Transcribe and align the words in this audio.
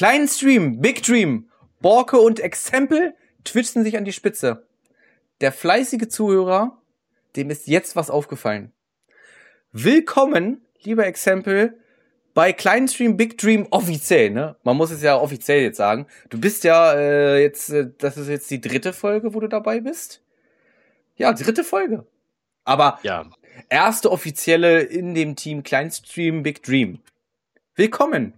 Kleinen 0.00 0.28
Stream, 0.28 0.80
Big 0.80 1.02
Dream, 1.02 1.50
Borke 1.82 2.18
und 2.20 2.40
Exempel 2.40 3.14
twitchen 3.44 3.84
sich 3.84 3.98
an 3.98 4.06
die 4.06 4.14
Spitze. 4.14 4.66
Der 5.42 5.52
fleißige 5.52 6.08
Zuhörer, 6.08 6.78
dem 7.36 7.50
ist 7.50 7.66
jetzt 7.66 7.96
was 7.96 8.08
aufgefallen. 8.08 8.72
Willkommen, 9.72 10.64
lieber 10.80 11.04
Exempel, 11.04 11.78
bei 12.32 12.54
Kleinen 12.54 12.88
Stream, 12.88 13.18
Big 13.18 13.36
Dream 13.36 13.66
offiziell, 13.72 14.30
ne? 14.30 14.56
Man 14.62 14.78
muss 14.78 14.90
es 14.90 15.02
ja 15.02 15.18
offiziell 15.18 15.60
jetzt 15.60 15.76
sagen. 15.76 16.06
Du 16.30 16.40
bist 16.40 16.64
ja 16.64 16.94
äh, 16.94 17.42
jetzt, 17.42 17.68
äh, 17.68 17.90
das 17.98 18.16
ist 18.16 18.28
jetzt 18.28 18.50
die 18.50 18.62
dritte 18.62 18.94
Folge, 18.94 19.34
wo 19.34 19.40
du 19.40 19.48
dabei 19.48 19.80
bist. 19.80 20.22
Ja, 21.16 21.34
dritte 21.34 21.62
Folge. 21.62 22.06
Aber 22.64 23.00
Ja, 23.02 23.28
erste 23.68 24.10
offizielle 24.10 24.80
in 24.80 25.12
dem 25.12 25.36
Team 25.36 25.62
Kleinstream 25.62 26.42
Big 26.42 26.62
Dream. 26.62 27.00
Willkommen. 27.74 28.32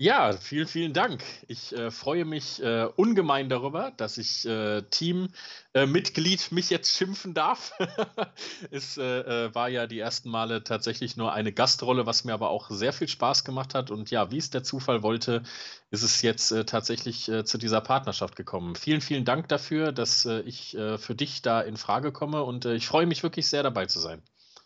Ja, 0.00 0.32
vielen, 0.32 0.66
vielen 0.66 0.94
Dank. 0.94 1.22
Ich 1.46 1.76
äh, 1.76 1.90
freue 1.90 2.24
mich 2.24 2.62
äh, 2.62 2.88
ungemein 2.96 3.50
darüber, 3.50 3.92
dass 3.98 4.16
ich 4.16 4.46
äh, 4.46 4.80
Teammitglied 4.80 6.52
mich 6.52 6.70
jetzt 6.70 6.96
schimpfen 6.96 7.34
darf. 7.34 7.74
es 8.70 8.96
äh, 8.96 9.02
äh, 9.02 9.54
war 9.54 9.68
ja 9.68 9.86
die 9.86 9.98
ersten 9.98 10.30
Male 10.30 10.64
tatsächlich 10.64 11.18
nur 11.18 11.34
eine 11.34 11.52
Gastrolle, 11.52 12.06
was 12.06 12.24
mir 12.24 12.32
aber 12.32 12.48
auch 12.48 12.70
sehr 12.70 12.94
viel 12.94 13.08
Spaß 13.08 13.44
gemacht 13.44 13.74
hat. 13.74 13.90
Und 13.90 14.10
ja, 14.10 14.30
wie 14.30 14.38
es 14.38 14.48
der 14.48 14.62
Zufall 14.62 15.02
wollte, 15.02 15.42
ist 15.90 16.02
es 16.02 16.22
jetzt 16.22 16.50
äh, 16.50 16.64
tatsächlich 16.64 17.30
zu 17.44 17.58
dieser 17.58 17.82
Partnerschaft 17.82 18.36
gekommen. 18.36 18.76
Vielen, 18.76 19.02
vielen 19.02 19.26
Dank 19.26 19.48
dafür, 19.48 19.92
dass 19.92 20.24
ich 20.24 20.78
für 20.96 21.14
dich 21.14 21.42
da 21.42 21.60
in 21.60 21.76
Frage 21.76 22.10
komme 22.10 22.42
und 22.42 22.64
ich 22.64 22.86
freue 22.86 23.04
mich 23.04 23.22
wirklich 23.22 23.48
sehr 23.48 23.62
dabei 23.62 23.84
zu 23.84 23.98
sein. 24.00 24.22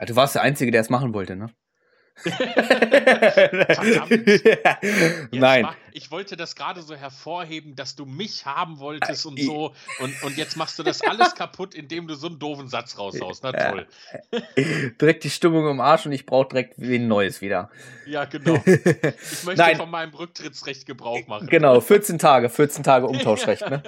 Du 0.06 0.14
warst 0.14 0.36
der 0.36 0.42
Einzige, 0.42 0.70
der 0.70 0.82
es 0.82 0.90
machen 0.90 1.12
wollte, 1.12 1.34
ne? 1.34 1.50
Nein. 5.32 5.62
mach- 5.62 5.76
ich 5.92 6.10
wollte 6.10 6.36
das 6.36 6.56
gerade 6.56 6.82
so 6.82 6.94
hervorheben, 6.96 7.76
dass 7.76 7.94
du 7.94 8.04
mich 8.04 8.46
haben 8.46 8.78
wolltest 8.80 9.26
und 9.26 9.38
so. 9.40 9.72
Und, 10.00 10.22
und 10.24 10.36
jetzt 10.36 10.56
machst 10.56 10.76
du 10.78 10.82
das 10.82 11.02
alles 11.02 11.34
kaputt, 11.36 11.74
indem 11.74 12.08
du 12.08 12.14
so 12.14 12.26
einen 12.26 12.38
doofen 12.40 12.68
Satz 12.68 12.98
raushaust. 12.98 13.42
Na 13.44 13.52
toll. 13.52 13.86
direkt 15.00 15.22
die 15.24 15.30
Stimmung 15.30 15.68
im 15.70 15.80
Arsch 15.80 16.06
und 16.06 16.12
ich 16.12 16.26
brauche 16.26 16.48
direkt 16.48 16.74
wen 16.78 17.06
Neues 17.06 17.40
wieder. 17.40 17.70
Ja, 18.06 18.24
genau. 18.24 18.54
Ich 18.66 19.44
möchte 19.44 19.62
Nein. 19.62 19.76
von 19.76 19.90
meinem 19.90 20.12
Rücktrittsrecht 20.14 20.86
Gebrauch 20.86 21.26
machen. 21.26 21.46
Genau, 21.48 21.80
14 21.80 22.18
Tage, 22.18 22.48
14 22.48 22.82
Tage 22.82 23.06
Umtauschrecht, 23.06 23.68
ne? 23.70 23.82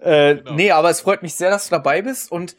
Äh, 0.00 0.36
Genau. 0.36 0.52
Nee, 0.54 0.70
aber 0.72 0.90
es 0.90 1.00
freut 1.00 1.22
mich 1.22 1.34
sehr, 1.34 1.50
dass 1.50 1.68
du 1.68 1.70
dabei 1.70 2.02
bist 2.02 2.30
und 2.30 2.56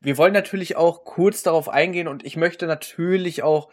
wir 0.00 0.16
wollen 0.18 0.32
natürlich 0.32 0.76
auch 0.76 1.04
kurz 1.04 1.42
darauf 1.42 1.68
eingehen 1.68 2.06
und 2.08 2.24
ich 2.24 2.36
möchte 2.36 2.66
natürlich 2.66 3.42
auch 3.42 3.68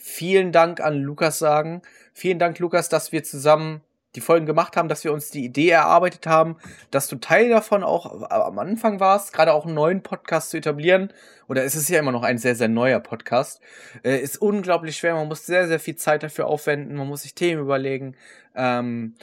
vielen 0.00 0.50
Dank 0.50 0.80
an 0.80 1.00
Lukas 1.00 1.38
sagen. 1.38 1.82
Vielen 2.12 2.38
Dank, 2.38 2.58
Lukas, 2.58 2.88
dass 2.88 3.12
wir 3.12 3.22
zusammen 3.22 3.82
die 4.16 4.20
Folgen 4.20 4.46
gemacht 4.46 4.76
haben, 4.76 4.88
dass 4.88 5.04
wir 5.04 5.12
uns 5.12 5.30
die 5.30 5.44
Idee 5.44 5.70
erarbeitet 5.70 6.26
haben, 6.26 6.56
dass 6.90 7.06
du 7.06 7.16
Teil 7.16 7.48
davon 7.48 7.84
auch 7.84 8.28
am 8.28 8.58
Anfang 8.58 8.98
warst, 8.98 9.32
gerade 9.32 9.52
auch 9.52 9.66
einen 9.66 9.74
neuen 9.74 10.02
Podcast 10.02 10.50
zu 10.50 10.56
etablieren. 10.56 11.12
Oder 11.48 11.64
es 11.64 11.76
ist 11.76 11.88
ja 11.88 12.00
immer 12.00 12.10
noch 12.12 12.24
ein 12.24 12.38
sehr, 12.38 12.56
sehr 12.56 12.68
neuer 12.68 13.00
Podcast. 13.00 13.60
Äh, 14.02 14.18
ist 14.18 14.40
unglaublich 14.40 14.96
schwer. 14.96 15.14
Man 15.14 15.28
muss 15.28 15.46
sehr, 15.46 15.68
sehr 15.68 15.78
viel 15.80 15.96
Zeit 15.96 16.22
dafür 16.22 16.46
aufwenden. 16.46 16.96
Man 16.96 17.06
muss 17.06 17.22
sich 17.22 17.34
Themen 17.34 17.62
überlegen. 17.62 18.16
Ähm, 18.56 19.14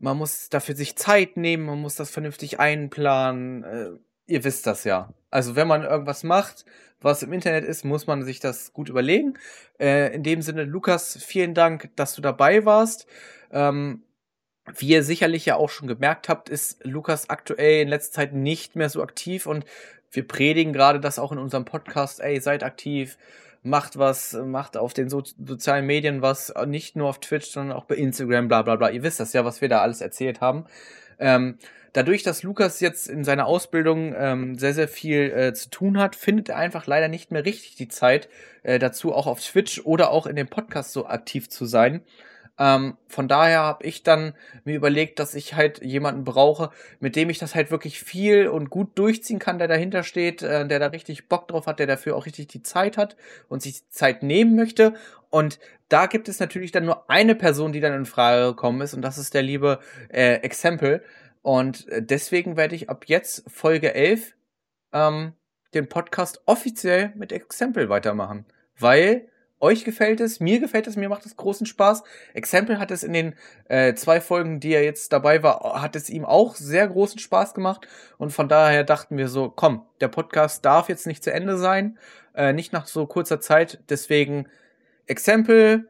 man 0.00 0.16
muss 0.16 0.48
dafür 0.48 0.74
sich 0.74 0.96
Zeit 0.96 1.36
nehmen. 1.36 1.66
Man 1.66 1.80
muss 1.80 1.94
das 1.94 2.10
vernünftig 2.10 2.58
einplanen. 2.58 3.62
Äh, 3.62 3.90
ihr 4.26 4.44
wisst 4.44 4.66
das 4.66 4.84
ja. 4.84 5.10
Also 5.34 5.56
wenn 5.56 5.66
man 5.66 5.82
irgendwas 5.82 6.22
macht, 6.22 6.64
was 7.00 7.24
im 7.24 7.32
Internet 7.32 7.64
ist, 7.64 7.84
muss 7.84 8.06
man 8.06 8.22
sich 8.22 8.38
das 8.38 8.72
gut 8.72 8.88
überlegen. 8.88 9.34
Äh, 9.80 10.14
in 10.14 10.22
dem 10.22 10.42
Sinne, 10.42 10.62
Lukas, 10.62 11.18
vielen 11.20 11.54
Dank, 11.54 11.90
dass 11.96 12.14
du 12.14 12.22
dabei 12.22 12.64
warst. 12.64 13.08
Ähm, 13.50 14.04
wie 14.76 14.90
ihr 14.90 15.02
sicherlich 15.02 15.44
ja 15.44 15.56
auch 15.56 15.70
schon 15.70 15.88
gemerkt 15.88 16.28
habt, 16.28 16.48
ist 16.48 16.84
Lukas 16.84 17.30
aktuell 17.30 17.82
in 17.82 17.88
letzter 17.88 18.12
Zeit 18.12 18.32
nicht 18.32 18.76
mehr 18.76 18.88
so 18.88 19.02
aktiv 19.02 19.46
und 19.46 19.64
wir 20.12 20.24
predigen 20.26 20.72
gerade 20.72 21.00
das 21.00 21.18
auch 21.18 21.32
in 21.32 21.38
unserem 21.38 21.64
Podcast. 21.64 22.20
Ey, 22.20 22.40
seid 22.40 22.62
aktiv, 22.62 23.18
macht 23.64 23.98
was, 23.98 24.34
macht 24.34 24.76
auf 24.76 24.94
den 24.94 25.08
so 25.08 25.20
sozialen 25.20 25.84
Medien 25.84 26.22
was, 26.22 26.54
nicht 26.66 26.94
nur 26.94 27.08
auf 27.08 27.18
Twitch, 27.18 27.48
sondern 27.50 27.76
auch 27.76 27.86
bei 27.86 27.96
Instagram, 27.96 28.46
bla 28.46 28.62
bla 28.62 28.76
bla. 28.76 28.90
Ihr 28.90 29.02
wisst 29.02 29.18
das 29.18 29.32
ja, 29.32 29.44
was 29.44 29.60
wir 29.60 29.68
da 29.68 29.80
alles 29.80 30.00
erzählt 30.00 30.40
haben. 30.40 30.66
Ähm, 31.18 31.58
dadurch, 31.92 32.22
dass 32.22 32.42
Lukas 32.42 32.80
jetzt 32.80 33.08
in 33.08 33.24
seiner 33.24 33.46
Ausbildung 33.46 34.14
ähm, 34.16 34.58
sehr, 34.58 34.74
sehr 34.74 34.88
viel 34.88 35.30
äh, 35.30 35.54
zu 35.54 35.70
tun 35.70 35.98
hat, 35.98 36.16
findet 36.16 36.50
er 36.50 36.56
einfach 36.56 36.86
leider 36.86 37.08
nicht 37.08 37.30
mehr 37.30 37.44
richtig 37.44 37.76
die 37.76 37.88
Zeit 37.88 38.28
äh, 38.62 38.78
dazu, 38.78 39.14
auch 39.14 39.26
auf 39.26 39.40
Twitch 39.40 39.80
oder 39.84 40.10
auch 40.10 40.26
in 40.26 40.36
dem 40.36 40.48
Podcast 40.48 40.92
so 40.92 41.06
aktiv 41.06 41.48
zu 41.48 41.64
sein. 41.66 42.02
Ähm, 42.56 42.96
von 43.08 43.26
daher 43.26 43.60
habe 43.60 43.84
ich 43.84 44.04
dann 44.04 44.34
mir 44.64 44.76
überlegt, 44.76 45.18
dass 45.18 45.34
ich 45.34 45.54
halt 45.54 45.82
jemanden 45.82 46.24
brauche, 46.24 46.70
mit 47.00 47.16
dem 47.16 47.28
ich 47.28 47.38
das 47.38 47.54
halt 47.54 47.70
wirklich 47.70 48.00
viel 48.00 48.46
und 48.46 48.70
gut 48.70 48.96
durchziehen 48.96 49.40
kann, 49.40 49.58
der 49.58 49.66
dahinter 49.66 50.04
steht, 50.04 50.42
äh, 50.42 50.66
der 50.66 50.78
da 50.78 50.86
richtig 50.86 51.28
Bock 51.28 51.48
drauf 51.48 51.66
hat, 51.66 51.80
der 51.80 51.88
dafür 51.88 52.16
auch 52.16 52.26
richtig 52.26 52.46
die 52.48 52.62
Zeit 52.62 52.96
hat 52.96 53.16
und 53.48 53.62
sich 53.62 53.82
die 53.82 53.90
Zeit 53.90 54.22
nehmen 54.22 54.54
möchte. 54.54 54.94
Und 55.30 55.58
da 55.88 56.06
gibt 56.06 56.28
es 56.28 56.38
natürlich 56.38 56.70
dann 56.70 56.84
nur 56.84 57.10
eine 57.10 57.34
Person, 57.34 57.72
die 57.72 57.80
dann 57.80 57.92
in 57.92 58.06
Frage 58.06 58.50
gekommen 58.50 58.80
ist, 58.82 58.94
und 58.94 59.02
das 59.02 59.18
ist 59.18 59.34
der 59.34 59.42
liebe 59.42 59.80
äh, 60.08 60.34
Exempel. 60.36 61.02
Und 61.42 61.88
äh, 61.88 62.02
deswegen 62.02 62.56
werde 62.56 62.76
ich 62.76 62.88
ab 62.88 63.04
jetzt 63.06 63.50
Folge 63.50 63.94
11 63.94 64.34
ähm, 64.92 65.32
den 65.74 65.88
Podcast 65.88 66.40
offiziell 66.46 67.12
mit 67.16 67.32
Exempel 67.32 67.88
weitermachen. 67.88 68.46
Weil 68.78 69.28
euch 69.64 69.84
gefällt 69.84 70.20
es, 70.20 70.38
mir 70.40 70.60
gefällt 70.60 70.86
es, 70.86 70.96
mir 70.96 71.08
macht 71.08 71.24
es 71.26 71.36
großen 71.36 71.66
Spaß. 71.66 72.02
Exempel 72.34 72.78
hat 72.78 72.90
es 72.90 73.02
in 73.02 73.12
den 73.12 73.34
äh, 73.68 73.94
zwei 73.94 74.20
Folgen, 74.20 74.60
die 74.60 74.72
er 74.74 74.84
jetzt 74.84 75.12
dabei 75.12 75.42
war, 75.42 75.80
hat 75.82 75.96
es 75.96 76.10
ihm 76.10 76.24
auch 76.24 76.54
sehr 76.54 76.86
großen 76.86 77.18
Spaß 77.18 77.54
gemacht. 77.54 77.88
Und 78.18 78.30
von 78.30 78.48
daher 78.48 78.84
dachten 78.84 79.16
wir 79.16 79.28
so, 79.28 79.48
komm, 79.50 79.86
der 80.00 80.08
Podcast 80.08 80.64
darf 80.64 80.88
jetzt 80.88 81.06
nicht 81.06 81.24
zu 81.24 81.32
Ende 81.32 81.56
sein, 81.56 81.98
äh, 82.34 82.52
nicht 82.52 82.72
nach 82.72 82.86
so 82.86 83.06
kurzer 83.06 83.40
Zeit. 83.40 83.80
Deswegen 83.88 84.46
Exempel, 85.06 85.88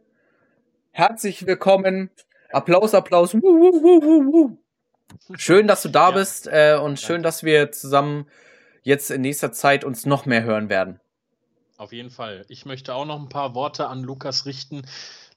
herzlich 0.92 1.46
willkommen. 1.46 2.10
Applaus, 2.52 2.94
Applaus. 2.94 3.34
Wuh, 3.34 3.40
wuh, 3.42 3.82
wuh, 4.02 4.32
wuh. 4.32 4.56
Schön, 5.36 5.66
dass 5.66 5.82
du 5.82 5.88
da 5.88 6.10
Ja. 6.10 6.14
bist 6.16 6.46
äh, 6.46 6.76
und 6.80 7.00
schön, 7.00 7.22
dass 7.22 7.42
wir 7.44 7.72
zusammen 7.72 8.26
jetzt 8.82 9.10
in 9.10 9.22
nächster 9.22 9.52
Zeit 9.52 9.84
uns 9.84 10.06
noch 10.06 10.26
mehr 10.26 10.44
hören 10.44 10.68
werden. 10.68 11.00
Auf 11.76 11.92
jeden 11.92 12.10
Fall. 12.10 12.44
Ich 12.48 12.66
möchte 12.66 12.94
auch 12.94 13.04
noch 13.04 13.18
ein 13.18 13.28
paar 13.28 13.54
Worte 13.54 13.88
an 13.88 14.02
Lukas 14.02 14.46
richten. 14.46 14.82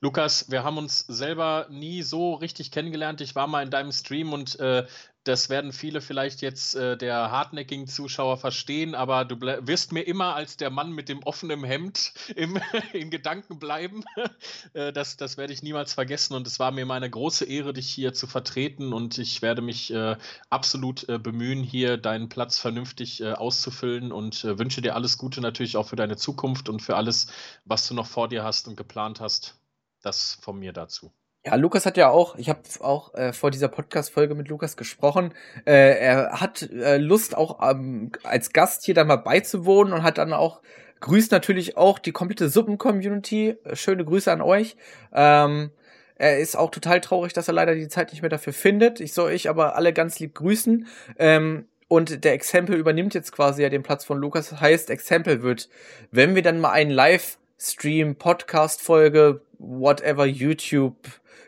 Lukas, 0.02 0.52
wir 0.52 0.64
haben 0.64 0.78
uns 0.78 1.00
selber 1.00 1.66
nie 1.72 2.04
so 2.04 2.36
richtig 2.36 2.70
kennengelernt. 2.70 3.22
Ich 3.22 3.34
war 3.34 3.48
mal 3.48 3.64
in 3.64 3.72
deinem 3.72 3.92
Stream 3.92 4.32
und 4.32 4.60
äh, 4.60 4.86
das 5.28 5.50
werden 5.50 5.74
viele 5.74 6.02
vielleicht 6.02 6.42
jetzt 6.42 6.76
äh, 6.76 6.98
der 6.98 7.32
hartnäckigen 7.32 7.88
Zuschauer 7.88 8.38
verstehen, 8.38 8.96
aber 8.96 9.26
du 9.26 9.40
wirst 9.42 9.92
mir 9.92 10.04
immer 10.04 10.36
als 10.36 10.58
der 10.58 10.70
Mann 10.70 10.92
mit 10.92 11.10
dem 11.10 11.24
offenen 11.24 11.64
Hemd 11.64 12.14
im, 12.36 12.60
in 12.94 13.10
Gedanken 13.10 13.60
bleiben. 13.60 14.04
äh, 14.74 14.94
das, 14.94 15.18
das 15.18 15.38
werde 15.38 15.54
ich 15.54 15.64
niemals 15.64 15.94
vergessen 15.94 16.34
und 16.34 16.48
es 16.48 16.60
war 16.60 16.72
mir 16.72 16.86
meine 16.86 17.10
große 17.10 17.46
Ehre, 17.46 17.74
dich 17.74 17.90
hier 17.90 18.14
zu 18.14 18.28
vertreten 18.28 18.94
und 18.94 19.18
ich 19.18 19.42
werde 19.42 19.62
mich 19.62 19.94
äh, 19.94 20.16
absolut 20.50 21.08
äh, 21.10 21.20
bemühen, 21.20 21.64
hier 21.64 21.98
deinen 21.98 22.30
Platz 22.30 22.60
vernünftig 22.60 23.22
äh, 23.22 23.34
auszufüllen 23.34 24.12
und 24.12 24.44
äh, 24.44 24.58
wünsche 24.58 24.82
dir 24.82 24.96
alles 24.96 25.18
Gute 25.18 25.42
natürlich 25.42 25.78
auch 25.78 25.88
für 25.88 25.96
deine 25.96 26.16
Zukunft 26.16 26.70
und 26.70 26.82
für 26.82 26.96
alles, 26.96 27.28
was 27.66 27.88
du 27.88 27.94
noch 27.94 28.08
vor 28.08 28.30
dir 28.30 28.44
hast 28.44 28.68
und 28.68 28.78
geplant 28.78 29.20
hast. 29.20 29.60
Das 30.02 30.38
von 30.42 30.60
mir 30.60 30.74
dazu. 30.74 31.12
Ja, 31.48 31.56
Lukas 31.56 31.86
hat 31.86 31.96
ja 31.96 32.10
auch, 32.10 32.36
ich 32.36 32.50
habe 32.50 32.60
auch 32.82 33.14
äh, 33.14 33.32
vor 33.32 33.52
dieser 33.52 33.70
Podcast-Folge 33.70 34.36
mit 34.36 34.50
Lukas 34.50 34.76
gesprochen. 34.76 35.34
Äh, 35.64 35.98
er 35.98 36.42
hat 36.42 36.70
äh, 36.74 36.98
Lust, 36.98 37.38
auch 37.38 37.62
ähm, 37.72 38.12
als 38.24 38.52
Gast 38.52 38.84
hier 38.84 38.94
dann 38.94 39.08
mal 39.08 39.16
beizuwohnen 39.16 39.94
und 39.94 40.04
hat 40.04 40.18
dann 40.18 40.34
auch, 40.34 40.60
grüßt 41.00 41.32
natürlich 41.32 41.78
auch 41.78 42.00
die 42.00 42.12
komplette 42.12 42.50
Suppen-Community. 42.50 43.56
Äh, 43.64 43.78
Schöne 43.78 44.04
Grüße 44.04 44.30
an 44.30 44.42
euch. 44.42 44.76
Ähm, 45.14 45.72
er 46.18 46.38
ist 46.38 46.58
auch 46.58 46.70
total 46.70 47.00
traurig, 47.00 47.32
dass 47.32 47.48
er 47.48 47.54
leider 47.54 47.76
die 47.76 47.88
Zeit 47.88 48.12
nicht 48.12 48.22
mehr 48.22 48.30
dafür 48.30 48.52
findet. 48.52 49.00
Ich 49.00 49.14
soll 49.14 49.32
euch 49.32 49.48
aber 49.48 49.78
alle 49.78 49.94
ganz 49.94 50.20
lieb 50.20 50.36
grüßen. 50.36 50.86
Ähm, 51.18 51.64
und 51.88 52.26
der 52.26 52.34
Exempel 52.34 52.76
übernimmt 52.76 53.14
jetzt 53.14 53.32
quasi 53.32 53.64
ja 53.64 53.70
den 53.70 53.84
Platz 53.84 54.04
von 54.04 54.18
Lukas. 54.18 54.50
Das 54.50 54.60
heißt, 54.60 54.90
Exempel 54.90 55.44
wird, 55.44 55.70
wenn 56.12 56.36
wir 56.36 56.42
dann 56.42 56.60
mal 56.60 56.72
einen 56.72 56.92
Livestream, 56.92 58.18
Podcast-Folge, 58.18 59.40
whatever, 59.60 60.26
YouTube, 60.26 60.98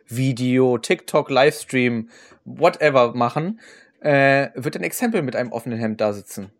Video, 0.09 0.77
TikTok, 0.77 1.29
Livestream, 1.29 2.09
whatever 2.45 3.13
machen, 3.13 3.59
äh, 4.01 4.49
wird 4.55 4.75
ein 4.75 4.83
Exempel 4.83 5.21
mit 5.21 5.35
einem 5.35 5.51
offenen 5.51 5.79
Hemd 5.79 6.01
da 6.01 6.13
sitzen. 6.13 6.51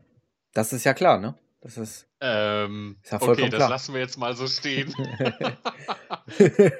Das 0.54 0.74
ist 0.74 0.84
ja 0.84 0.94
klar, 0.94 1.20
ne? 1.20 1.36
Das 1.62 1.78
ist. 1.78 2.08
Ähm, 2.22 2.98
Ist 3.04 3.12
ja 3.12 3.18
okay, 3.18 3.26
vollkommen 3.26 3.52
das 3.52 3.58
klar. 3.58 3.70
lassen 3.70 3.94
wir 3.94 4.02
jetzt 4.02 4.18
mal 4.18 4.36
so 4.36 4.48
stehen. 4.48 4.94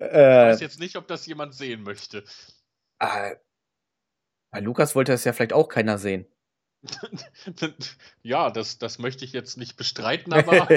äh, 0.00 0.50
weiß 0.50 0.60
jetzt 0.60 0.80
nicht, 0.80 0.96
ob 0.96 1.06
das 1.06 1.24
jemand 1.26 1.54
sehen 1.54 1.82
möchte. 1.82 2.24
äh, 2.98 3.36
bei 4.50 4.60
Lukas 4.60 4.94
wollte 4.94 5.12
das 5.12 5.24
ja 5.24 5.32
vielleicht 5.32 5.52
auch 5.52 5.68
keiner 5.68 5.98
sehen. 5.98 6.26
ja, 8.22 8.50
das, 8.50 8.78
das 8.78 8.98
möchte 8.98 9.24
ich 9.24 9.32
jetzt 9.32 9.56
nicht 9.56 9.76
bestreiten, 9.76 10.32
aber 10.32 10.68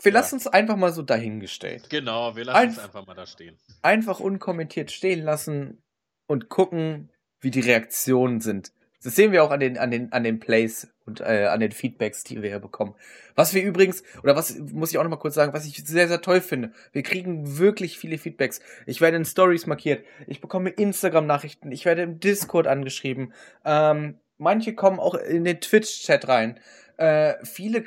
wir 0.00 0.12
ja. 0.12 0.18
lassen 0.18 0.36
es 0.36 0.46
einfach 0.46 0.76
mal 0.76 0.92
so 0.92 1.02
dahingestellt. 1.02 1.88
Genau, 1.90 2.36
wir 2.36 2.44
lassen 2.44 2.70
es 2.70 2.78
einfach 2.78 3.06
mal 3.06 3.14
da 3.14 3.26
stehen. 3.26 3.56
Einfach 3.82 4.20
unkommentiert 4.20 4.90
stehen 4.90 5.22
lassen 5.22 5.82
und 6.26 6.48
gucken, 6.48 7.10
wie 7.40 7.50
die 7.50 7.60
Reaktionen 7.60 8.40
sind. 8.40 8.72
Das 9.02 9.14
sehen 9.14 9.30
wir 9.30 9.44
auch 9.44 9.52
an 9.52 9.60
den, 9.60 9.78
an 9.78 9.90
den, 9.90 10.12
an 10.12 10.24
den 10.24 10.40
Plays 10.40 10.88
und 11.04 11.20
äh, 11.20 11.46
an 11.48 11.60
den 11.60 11.70
Feedbacks, 11.70 12.24
die 12.24 12.42
wir 12.42 12.50
hier 12.50 12.58
bekommen. 12.58 12.96
Was 13.36 13.54
wir 13.54 13.62
übrigens, 13.62 14.02
oder 14.22 14.34
was 14.34 14.58
muss 14.58 14.90
ich 14.90 14.98
auch 14.98 15.04
noch 15.04 15.10
mal 15.10 15.16
kurz 15.16 15.34
sagen, 15.34 15.52
was 15.52 15.64
ich 15.64 15.86
sehr, 15.86 16.08
sehr 16.08 16.20
toll 16.20 16.40
finde. 16.40 16.72
Wir 16.92 17.04
kriegen 17.04 17.58
wirklich 17.58 17.98
viele 17.98 18.18
Feedbacks. 18.18 18.60
Ich 18.84 19.00
werde 19.00 19.16
in 19.16 19.24
Stories 19.24 19.66
markiert. 19.66 20.04
Ich 20.26 20.40
bekomme 20.40 20.70
Instagram-Nachrichten. 20.70 21.70
Ich 21.70 21.84
werde 21.84 22.02
im 22.02 22.18
Discord 22.18 22.66
angeschrieben. 22.66 23.32
Ähm, 23.64 24.18
manche 24.38 24.74
kommen 24.74 24.98
auch 24.98 25.14
in 25.14 25.44
den 25.44 25.60
Twitch-Chat 25.60 26.26
rein. 26.26 26.58
Äh, 26.96 27.34
viele, 27.44 27.84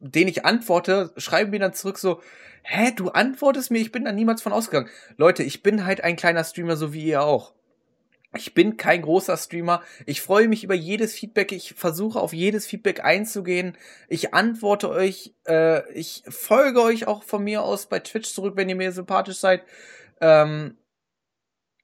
denen 0.00 0.28
ich 0.28 0.44
antworte, 0.44 1.12
schreiben 1.16 1.50
mir 1.50 1.60
dann 1.60 1.74
zurück 1.74 1.98
so, 1.98 2.20
hä, 2.62 2.92
du 2.94 3.10
antwortest 3.10 3.70
mir, 3.70 3.78
ich 3.78 3.92
bin 3.92 4.04
da 4.04 4.12
niemals 4.12 4.42
von 4.42 4.52
ausgegangen. 4.52 4.90
Leute, 5.16 5.42
ich 5.42 5.62
bin 5.62 5.84
halt 5.84 6.02
ein 6.02 6.16
kleiner 6.16 6.44
Streamer, 6.44 6.76
so 6.76 6.92
wie 6.92 7.04
ihr 7.04 7.22
auch. 7.22 7.54
Ich 8.36 8.52
bin 8.52 8.76
kein 8.76 9.02
großer 9.02 9.38
Streamer. 9.38 9.82
Ich 10.04 10.20
freue 10.20 10.48
mich 10.48 10.62
über 10.62 10.74
jedes 10.74 11.14
Feedback. 11.14 11.50
Ich 11.50 11.74
versuche 11.74 12.20
auf 12.20 12.34
jedes 12.34 12.66
Feedback 12.66 13.02
einzugehen. 13.02 13.76
Ich 14.08 14.34
antworte 14.34 14.90
euch. 14.90 15.34
Äh, 15.46 15.90
ich 15.92 16.24
folge 16.28 16.82
euch 16.82 17.06
auch 17.06 17.22
von 17.22 17.42
mir 17.42 17.62
aus 17.62 17.86
bei 17.86 18.00
Twitch 18.00 18.32
zurück, 18.34 18.54
wenn 18.56 18.68
ihr 18.68 18.76
mir 18.76 18.92
sympathisch 18.92 19.38
seid. 19.38 19.62
Ähm, 20.20 20.76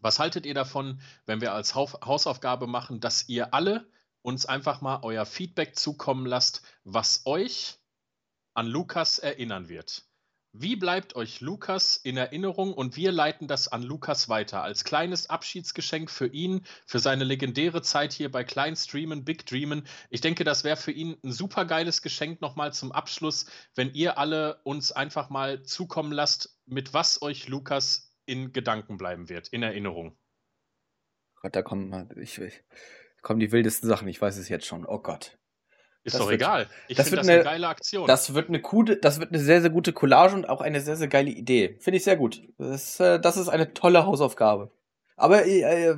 was 0.00 0.20
haltet 0.20 0.46
ihr 0.46 0.54
davon, 0.54 1.00
wenn 1.26 1.40
wir 1.40 1.52
als 1.52 1.74
Hausaufgabe 1.74 2.66
machen, 2.68 3.00
dass 3.00 3.28
ihr 3.28 3.52
alle 3.52 3.90
uns 4.22 4.46
einfach 4.46 4.80
mal 4.80 5.00
euer 5.02 5.26
Feedback 5.26 5.76
zukommen 5.76 6.26
lasst, 6.26 6.62
was 6.84 7.22
euch 7.24 7.77
an 8.54 8.66
Lukas 8.66 9.18
erinnern 9.18 9.68
wird? 9.68 10.08
Wie 10.52 10.76
bleibt 10.76 11.14
euch 11.14 11.42
Lukas 11.42 11.98
in 11.98 12.16
Erinnerung 12.16 12.72
und 12.72 12.96
wir 12.96 13.12
leiten 13.12 13.48
das 13.48 13.68
an 13.68 13.82
Lukas 13.82 14.30
weiter 14.30 14.62
als 14.62 14.82
kleines 14.82 15.28
Abschiedsgeschenk 15.28 16.10
für 16.10 16.26
ihn, 16.26 16.64
für 16.86 16.98
seine 16.98 17.24
legendäre 17.24 17.82
Zeit 17.82 18.14
hier 18.14 18.30
bei 18.30 18.44
Klein 18.44 18.74
Streamen, 18.74 19.24
Big 19.24 19.44
Dreamen. 19.44 19.86
Ich 20.08 20.22
denke, 20.22 20.44
das 20.44 20.64
wäre 20.64 20.78
für 20.78 20.90
ihn 20.90 21.16
ein 21.22 21.32
super 21.32 21.66
geiles 21.66 22.00
Geschenk 22.00 22.40
nochmal 22.40 22.72
zum 22.72 22.92
Abschluss, 22.92 23.46
wenn 23.74 23.92
ihr 23.92 24.16
alle 24.16 24.60
uns 24.64 24.90
einfach 24.90 25.28
mal 25.28 25.62
zukommen 25.62 26.12
lasst, 26.12 26.58
mit 26.64 26.94
was 26.94 27.20
euch 27.20 27.46
Lukas 27.48 28.16
in 28.24 28.52
Gedanken 28.52 28.96
bleiben 28.96 29.28
wird, 29.28 29.48
in 29.48 29.62
Erinnerung. 29.62 30.16
Gott, 31.42 31.54
da 31.54 31.62
kommen, 31.62 32.08
ich, 32.16 32.38
ich, 32.38 32.64
kommen 33.20 33.38
die 33.38 33.52
wildesten 33.52 33.88
Sachen, 33.88 34.08
ich 34.08 34.20
weiß 34.20 34.38
es 34.38 34.48
jetzt 34.48 34.66
schon. 34.66 34.86
Oh 34.86 34.98
Gott. 34.98 35.38
Ist 36.08 36.14
das 36.14 36.22
doch 36.22 36.30
wird, 36.30 36.40
egal. 36.40 36.66
Ich 36.88 36.96
finde 36.98 37.16
das 37.16 37.28
eine, 37.28 37.36
eine, 37.36 37.44
geile 37.44 37.68
Aktion. 37.68 38.06
Das 38.06 38.34
wird 38.34 38.48
eine 38.48 38.60
gute, 38.60 38.96
das 38.96 39.20
wird 39.20 39.30
eine 39.30 39.40
sehr, 39.40 39.60
sehr 39.60 39.70
gute 39.70 39.92
Collage 39.92 40.34
und 40.34 40.48
auch 40.48 40.60
eine 40.60 40.80
sehr, 40.80 40.96
sehr 40.96 41.08
geile 41.08 41.30
Idee. 41.30 41.76
Finde 41.80 41.96
ich 41.98 42.04
sehr 42.04 42.16
gut. 42.16 42.42
Das, 42.58 42.98
äh, 43.00 43.20
das 43.20 43.36
ist 43.36 43.48
eine 43.48 43.74
tolle 43.74 44.06
Hausaufgabe. 44.06 44.70
Aber 45.16 45.46
äh, 45.46 45.96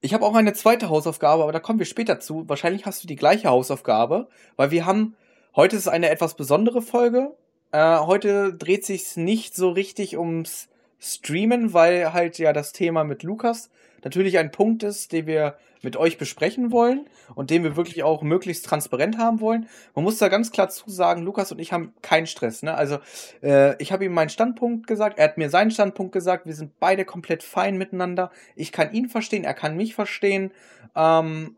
ich 0.00 0.14
habe 0.14 0.24
auch 0.24 0.34
eine 0.34 0.52
zweite 0.52 0.88
Hausaufgabe, 0.88 1.42
aber 1.42 1.52
da 1.52 1.60
kommen 1.60 1.78
wir 1.78 1.86
später 1.86 2.20
zu. 2.20 2.48
Wahrscheinlich 2.48 2.86
hast 2.86 3.02
du 3.02 3.08
die 3.08 3.16
gleiche 3.16 3.48
Hausaufgabe, 3.48 4.28
weil 4.56 4.70
wir 4.70 4.86
haben, 4.86 5.16
heute 5.56 5.76
ist 5.76 5.88
eine 5.88 6.10
etwas 6.10 6.34
besondere 6.34 6.82
Folge. 6.82 7.36
Äh, 7.72 7.98
heute 7.98 8.54
dreht 8.54 8.86
sich 8.86 9.16
nicht 9.16 9.54
so 9.54 9.70
richtig 9.70 10.16
ums 10.16 10.68
Streamen, 11.00 11.74
weil 11.74 12.12
halt 12.12 12.38
ja 12.38 12.52
das 12.52 12.72
Thema 12.72 13.04
mit 13.04 13.22
Lukas 13.22 13.70
natürlich 14.04 14.38
ein 14.38 14.50
Punkt 14.50 14.82
ist, 14.82 15.12
den 15.12 15.26
wir 15.26 15.56
mit 15.82 15.96
euch 15.96 16.18
besprechen 16.18 16.72
wollen 16.72 17.08
und 17.34 17.50
den 17.50 17.62
wir 17.62 17.76
wirklich 17.76 18.02
auch 18.02 18.22
möglichst 18.22 18.66
transparent 18.66 19.18
haben 19.18 19.40
wollen. 19.40 19.68
Man 19.94 20.04
muss 20.04 20.18
da 20.18 20.28
ganz 20.28 20.50
klar 20.50 20.68
zusagen, 20.68 21.22
Lukas 21.22 21.52
und 21.52 21.58
ich 21.58 21.72
haben 21.72 21.92
keinen 22.02 22.26
Stress. 22.26 22.62
Ne? 22.62 22.74
Also 22.74 22.98
äh, 23.42 23.80
ich 23.80 23.92
habe 23.92 24.04
ihm 24.04 24.12
meinen 24.12 24.28
Standpunkt 24.28 24.86
gesagt, 24.86 25.18
er 25.18 25.24
hat 25.24 25.38
mir 25.38 25.50
seinen 25.50 25.70
Standpunkt 25.70 26.12
gesagt, 26.12 26.46
wir 26.46 26.54
sind 26.54 26.78
beide 26.80 27.04
komplett 27.04 27.42
fein 27.42 27.76
miteinander. 27.76 28.30
Ich 28.56 28.72
kann 28.72 28.92
ihn 28.92 29.08
verstehen, 29.08 29.44
er 29.44 29.54
kann 29.54 29.76
mich 29.76 29.94
verstehen. 29.94 30.52
Ähm, 30.96 31.56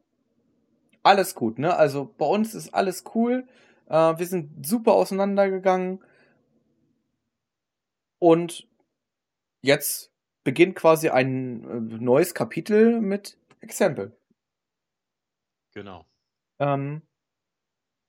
alles 1.02 1.34
gut, 1.34 1.58
ne? 1.58 1.74
Also 1.74 2.14
bei 2.18 2.26
uns 2.26 2.54
ist 2.54 2.74
alles 2.74 3.04
cool. 3.14 3.46
Äh, 3.88 3.94
wir 3.94 4.26
sind 4.26 4.66
super 4.66 4.92
auseinandergegangen. 4.92 6.00
Und 8.18 8.68
jetzt 9.62 10.10
beginnt 10.44 10.76
quasi 10.76 11.08
ein 11.08 11.64
äh, 11.64 12.02
neues 12.02 12.34
Kapitel 12.34 13.00
mit 13.00 13.38
Exempel. 13.60 14.16
Genau. 15.74 16.06
Ähm, 16.58 17.02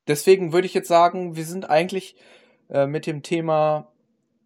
deswegen 0.08 0.54
würde 0.54 0.66
ich 0.66 0.74
jetzt 0.74 0.88
sagen, 0.88 1.36
wir 1.36 1.46
sind 1.46 1.70
eigentlich 1.70 2.16
äh, 2.70 2.88
mit 2.88 3.06
dem 3.06 3.24
Thema 3.24 3.92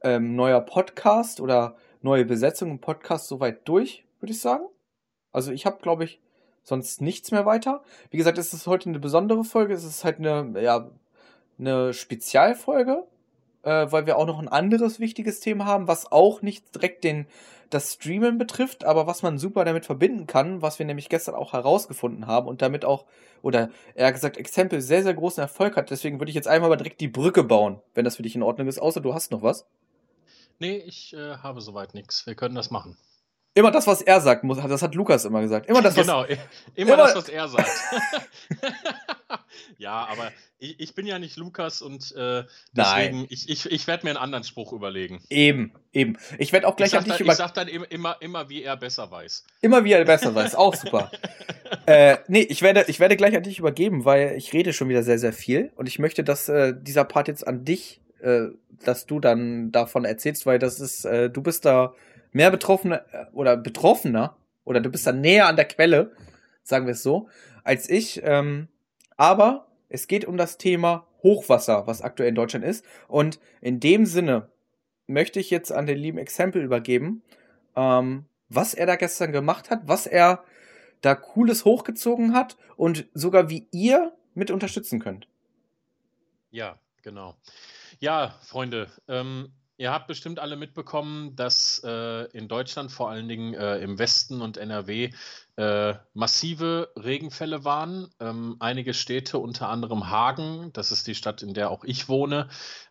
ähm, 0.03 0.35
neuer 0.35 0.61
Podcast 0.61 1.39
oder 1.39 1.77
neue 2.01 2.25
Besetzung 2.25 2.71
im 2.71 2.79
Podcast 2.79 3.27
soweit 3.27 3.67
durch, 3.67 4.05
würde 4.19 4.33
ich 4.33 4.41
sagen. 4.41 4.65
Also 5.31 5.51
ich 5.51 5.65
habe, 5.65 5.81
glaube 5.81 6.03
ich, 6.03 6.21
sonst 6.63 7.01
nichts 7.01 7.31
mehr 7.31 7.45
weiter. 7.45 7.83
Wie 8.09 8.17
gesagt, 8.17 8.37
es 8.37 8.53
ist 8.53 8.67
heute 8.67 8.89
eine 8.89 8.99
besondere 8.99 9.43
Folge. 9.43 9.73
Es 9.73 9.83
ist 9.83 10.03
halt 10.03 10.19
eine, 10.19 10.59
ja, 10.61 10.91
eine 11.57 11.93
Spezialfolge 11.93 13.05
äh, 13.65 13.91
weil 13.91 14.05
wir 14.05 14.17
auch 14.17 14.27
noch 14.27 14.39
ein 14.39 14.47
anderes 14.47 14.99
wichtiges 14.99 15.39
Thema 15.39 15.65
haben, 15.65 15.87
was 15.87 16.11
auch 16.11 16.41
nicht 16.41 16.73
direkt 16.73 17.03
den, 17.03 17.27
das 17.71 17.93
Streamen 17.93 18.37
betrifft, 18.37 18.85
aber 18.85 19.07
was 19.07 19.23
man 19.23 19.39
super 19.39 19.65
damit 19.65 19.85
verbinden 19.85 20.27
kann, 20.27 20.61
was 20.61 20.77
wir 20.79 20.85
nämlich 20.85 21.09
gestern 21.09 21.35
auch 21.35 21.53
herausgefunden 21.53 22.27
haben 22.27 22.47
und 22.47 22.61
damit 22.61 22.85
auch, 22.85 23.05
oder 23.41 23.69
eher 23.95 24.13
gesagt, 24.13 24.37
Exempel 24.37 24.81
sehr, 24.81 25.03
sehr 25.03 25.15
großen 25.15 25.41
Erfolg 25.41 25.75
hat. 25.75 25.89
Deswegen 25.89 26.19
würde 26.19 26.29
ich 26.29 26.35
jetzt 26.35 26.47
einmal 26.47 26.69
mal 26.69 26.75
direkt 26.75 27.01
die 27.01 27.07
Brücke 27.07 27.43
bauen, 27.43 27.81
wenn 27.95 28.05
das 28.05 28.17
für 28.17 28.23
dich 28.23 28.35
in 28.35 28.43
Ordnung 28.43 28.67
ist, 28.67 28.79
außer 28.79 29.01
du 29.01 29.13
hast 29.13 29.31
noch 29.31 29.41
was. 29.41 29.65
Nee, 30.59 30.77
ich 30.77 31.13
äh, 31.13 31.37
habe 31.37 31.59
soweit 31.59 31.95
nichts. 31.95 32.25
Wir 32.27 32.35
können 32.35 32.55
das 32.55 32.71
machen. 32.71 32.97
Immer 33.57 33.71
das, 33.71 33.87
was 33.87 34.01
er 34.01 34.19
sagt, 34.19 34.43
muss, 34.43 34.57
das 34.57 34.81
hat 34.81 34.95
Lukas 34.95 35.23
immer 35.23 35.39
gesagt. 35.39 35.69
Immer 35.69 35.81
das, 35.81 35.95
was, 35.95 36.05
genau, 36.05 36.25
immer, 36.25 36.41
immer 36.75 36.97
das, 36.97 37.15
was 37.15 37.29
er 37.29 37.47
sagt. 37.47 37.69
ja, 39.77 40.05
aber 40.11 40.33
ich, 40.59 40.77
ich, 40.81 40.93
bin 40.93 41.07
ja 41.07 41.19
nicht 41.19 41.37
Lukas 41.37 41.81
und 41.81 42.13
äh, 42.17 42.43
deswegen, 42.73 43.19
Nein. 43.19 43.27
ich, 43.29 43.47
ich, 43.47 43.71
ich 43.71 43.87
werde 43.87 44.05
mir 44.05 44.09
einen 44.09 44.17
anderen 44.17 44.43
Spruch 44.43 44.73
überlegen. 44.73 45.23
Eben, 45.29 45.71
eben. 45.93 46.17
Ich 46.37 46.51
werde 46.51 46.67
auch 46.67 46.75
gleich 46.75 46.97
an 46.97 47.05
dich 47.05 47.13
dann, 47.13 47.21
über... 47.21 47.31
Ich 47.31 47.37
sag 47.37 47.53
dann 47.53 47.69
immer, 47.69 48.21
immer, 48.21 48.49
wie 48.49 48.61
er 48.61 48.75
besser 48.75 49.09
weiß. 49.09 49.45
Immer 49.61 49.85
wie 49.85 49.93
er 49.93 50.03
besser 50.03 50.35
weiß, 50.35 50.53
auch 50.55 50.75
super. 50.75 51.09
äh, 51.85 52.17
nee, 52.27 52.41
ich 52.41 52.61
werde, 52.61 52.83
ich 52.89 52.99
werde 52.99 53.15
gleich 53.15 53.37
an 53.37 53.43
dich 53.43 53.59
übergeben, 53.59 54.03
weil 54.03 54.35
ich 54.35 54.51
rede 54.51 54.73
schon 54.73 54.89
wieder 54.89 55.03
sehr, 55.03 55.17
sehr 55.17 55.31
viel 55.31 55.71
und 55.77 55.87
ich 55.87 55.97
möchte, 55.97 56.25
dass 56.25 56.49
äh, 56.49 56.73
dieser 56.77 57.05
Part 57.05 57.29
jetzt 57.29 57.47
an 57.47 57.63
dich, 57.63 58.01
äh, 58.19 58.47
dass 58.83 59.05
du 59.05 59.21
dann 59.21 59.71
davon 59.71 60.03
erzählst, 60.03 60.45
weil 60.45 60.59
das 60.59 60.81
ist, 60.81 61.05
äh, 61.05 61.29
du 61.29 61.41
bist 61.41 61.63
da 61.63 61.93
mehr 62.35 62.51
Betroffene 62.51 63.05
äh, 63.13 63.25
oder 63.31 63.55
Betroffener 63.55 64.35
oder 64.65 64.81
du 64.81 64.89
bist 64.89 65.07
da 65.07 65.13
näher 65.13 65.47
an 65.47 65.55
der 65.55 65.65
Quelle, 65.65 66.11
sagen 66.63 66.85
wir 66.85 66.91
es 66.91 67.01
so. 67.01 67.29
als 67.63 67.89
ich. 67.89 68.21
Ähm, 68.23 68.67
aber 69.15 69.67
es 69.87 70.07
geht 70.07 70.25
um 70.25 70.35
das 70.35 70.57
Thema 70.57 71.07
Hochwasser, 71.23 71.87
was 71.87 72.01
aktuell 72.01 72.29
in 72.29 72.35
Deutschland 72.35 72.65
ist. 72.65 72.85
Und 73.07 73.39
in 73.61 73.79
dem 73.79 74.05
Sinne 74.05 74.49
möchte 75.07 75.39
ich 75.39 75.49
jetzt 75.49 75.71
an 75.71 75.85
den 75.85 75.97
lieben 75.97 76.17
Exempel 76.17 76.61
übergeben, 76.61 77.23
ähm, 77.75 78.25
was 78.49 78.73
er 78.73 78.85
da 78.85 78.97
gestern 78.97 79.31
gemacht 79.31 79.69
hat, 79.69 79.87
was 79.87 80.05
er 80.05 80.43
da 81.01 81.15
Cooles 81.15 81.63
hochgezogen 81.63 82.33
hat 82.33 82.57
und 82.75 83.07
sogar 83.13 83.49
wie 83.49 83.67
ihr 83.71 84.13
mit 84.33 84.51
unterstützen 84.51 84.99
könnt. 84.99 85.27
Ja, 86.51 86.79
genau. 87.01 87.35
Ja, 87.99 88.35
Freunde, 88.43 88.89
ähm, 89.07 89.53
Ihr 89.77 89.91
habt 89.91 90.07
bestimmt 90.07 90.39
alle 90.39 90.55
mitbekommen, 90.55 91.35
dass 91.35 91.81
äh, 91.83 92.25
in 92.31 92.47
Deutschland, 92.47 92.93
vor 92.93 93.09
allen 93.09 93.27
Dingen 93.27 93.53
äh, 93.53 93.79
im 93.79 93.99
Westen 93.99 94.41
und 94.41 94.55
NRW, 94.55 95.11
äh, 95.57 95.95
massive 96.13 96.93
Regenfälle 96.95 97.65
waren. 97.65 98.09
Ähm, 98.21 98.55
einige 98.59 98.93
Städte, 98.93 99.37
unter 99.37 99.67
anderem 99.67 100.09
Hagen, 100.09 100.71
das 100.71 100.93
ist 100.93 101.07
die 101.07 101.15
Stadt, 101.15 101.41
in 101.41 101.53
der 101.53 101.71
auch 101.71 101.83
ich 101.83 102.07
wohne, 102.07 102.47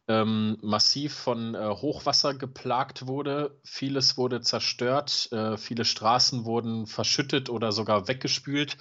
ähm, 0.09 0.59
massiv 0.61 1.15
von 1.15 1.55
äh, 1.55 1.69
Hochwasser 1.71 2.35
geplagt 2.35 3.07
wurde. 3.07 3.59
Vieles 3.65 4.19
wurde 4.19 4.43
zerstört, 4.43 5.33
äh, 5.33 5.57
viele 5.57 5.87
Straßen 5.87 6.45
wurden 6.45 6.87
verschüttet 6.87 7.49
oder 7.49 7.73
sogar 7.73 8.09
weggespült. 8.09 8.77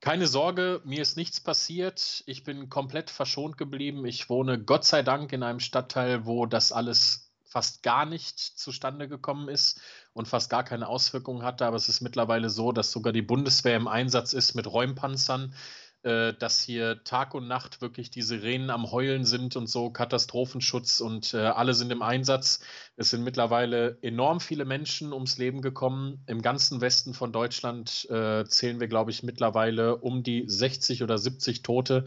Keine 0.00 0.26
Sorge, 0.26 0.82
mir 0.84 1.00
ist 1.00 1.16
nichts 1.16 1.40
passiert. 1.40 2.22
Ich 2.26 2.44
bin 2.44 2.68
komplett 2.68 3.08
verschont 3.10 3.56
geblieben. 3.56 4.04
Ich 4.04 4.28
wohne 4.28 4.62
Gott 4.62 4.84
sei 4.84 5.02
Dank 5.02 5.32
in 5.32 5.42
einem 5.42 5.60
Stadtteil, 5.60 6.26
wo 6.26 6.44
das 6.44 6.72
alles 6.72 7.29
fast 7.50 7.82
gar 7.82 8.06
nicht 8.06 8.38
zustande 8.38 9.08
gekommen 9.08 9.48
ist 9.48 9.80
und 10.12 10.28
fast 10.28 10.50
gar 10.50 10.62
keine 10.62 10.86
Auswirkungen 10.86 11.42
hatte. 11.42 11.66
Aber 11.66 11.76
es 11.76 11.88
ist 11.88 12.00
mittlerweile 12.00 12.48
so, 12.48 12.70
dass 12.70 12.92
sogar 12.92 13.12
die 13.12 13.22
Bundeswehr 13.22 13.76
im 13.76 13.88
Einsatz 13.88 14.32
ist 14.32 14.54
mit 14.54 14.68
Räumpanzern, 14.68 15.52
äh, 16.02 16.32
dass 16.32 16.62
hier 16.62 17.04
Tag 17.04 17.34
und 17.34 17.46
Nacht 17.46 17.82
wirklich 17.82 18.10
die 18.10 18.22
Sirenen 18.22 18.70
am 18.70 18.90
Heulen 18.90 19.24
sind 19.24 19.56
und 19.56 19.68
so, 19.68 19.90
Katastrophenschutz 19.90 21.00
und 21.00 21.34
äh, 21.34 21.38
alle 21.38 21.74
sind 21.74 21.92
im 21.92 22.00
Einsatz. 22.00 22.60
Es 22.96 23.10
sind 23.10 23.22
mittlerweile 23.22 23.98
enorm 24.00 24.40
viele 24.40 24.64
Menschen 24.64 25.12
ums 25.12 25.36
Leben 25.36 25.60
gekommen. 25.60 26.22
Im 26.26 26.40
ganzen 26.40 26.80
Westen 26.80 27.12
von 27.12 27.32
Deutschland 27.32 28.08
äh, 28.10 28.44
zählen 28.44 28.80
wir, 28.80 28.88
glaube 28.88 29.10
ich, 29.10 29.22
mittlerweile 29.22 29.96
um 29.96 30.22
die 30.22 30.44
60 30.46 31.02
oder 31.02 31.18
70 31.18 31.62
Tote. 31.62 32.06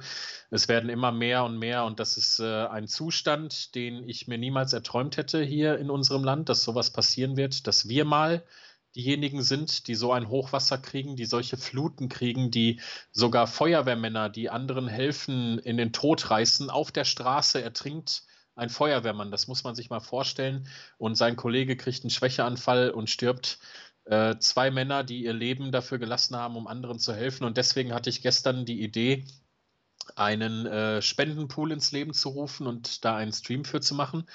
Es 0.50 0.68
werden 0.68 0.90
immer 0.90 1.12
mehr 1.12 1.44
und 1.44 1.60
mehr 1.60 1.86
und 1.86 2.00
das 2.00 2.18
ist 2.18 2.40
äh, 2.40 2.66
ein 2.66 2.88
Zustand, 2.88 3.76
den 3.76 4.08
ich 4.08 4.28
mir 4.28 4.38
niemals 4.38 4.74
erträumt 4.74 5.18
hätte 5.18 5.44
hier 5.44 5.78
in 5.78 5.90
unserem 5.90 6.24
Land, 6.24 6.50
dass 6.50 6.64
sowas 6.64 6.92
passieren 6.92 7.38
wird, 7.38 7.68
dass 7.68 7.88
wir 7.88 8.06
mal 8.06 8.44
diejenigen 8.96 9.42
sind, 9.42 9.88
die 9.88 9.96
so 9.96 10.12
ein 10.12 10.30
Hochwasser 10.30 10.78
kriegen, 10.78 11.16
die 11.16 11.26
solche 11.26 11.58
Fluten 11.58 12.10
kriegen, 12.10 12.52
die 12.52 12.80
sogar 13.12 13.48
Feuerwehrmänner, 13.48 14.30
die 14.30 14.50
anderen 14.50 14.88
helfen, 14.88 15.60
in 15.60 15.78
den 15.78 15.94
Tod 15.94 16.30
reißen. 16.30 16.70
Auf 16.70 16.92
der 16.92 17.06
Straße 17.06 17.62
ertrinkt 17.62 18.24
ein 18.56 18.70
Feuerwehrmann, 18.70 19.32
das 19.32 19.48
muss 19.48 19.64
man 19.64 19.76
sich 19.76 19.90
mal 19.90 20.00
vorstellen. 20.00 20.68
Und 20.98 21.16
sein 21.16 21.36
Kollege 21.36 21.76
kriegt 21.76 22.04
einen 22.04 22.12
Schwächeanfall 22.12 22.92
und 22.92 23.10
stirbt. 23.10 23.60
Äh, 24.06 24.38
zwei 24.40 24.70
Männer, 24.70 25.04
die 25.04 25.24
ihr 25.24 25.34
Leben 25.34 25.72
dafür 25.72 25.98
gelassen 25.98 26.36
haben, 26.36 26.56
um 26.56 26.68
anderen 26.68 27.00
zu 27.00 27.14
helfen. 27.14 27.46
Und 27.46 27.58
deswegen 27.58 27.94
hatte 27.94 28.10
ich 28.10 28.22
gestern 28.22 28.66
die 28.66 28.84
Idee, 28.84 29.26
einen 30.16 30.66
äh, 30.66 31.02
Spendenpool 31.02 31.72
ins 31.72 31.92
Leben 31.92 32.14
zu 32.14 32.30
rufen 32.30 32.68
und 32.68 33.06
da 33.06 33.16
einen 33.16 33.32
Stream 33.32 33.64
für 33.66 33.80
zu 33.80 33.96
machen. 33.96 34.26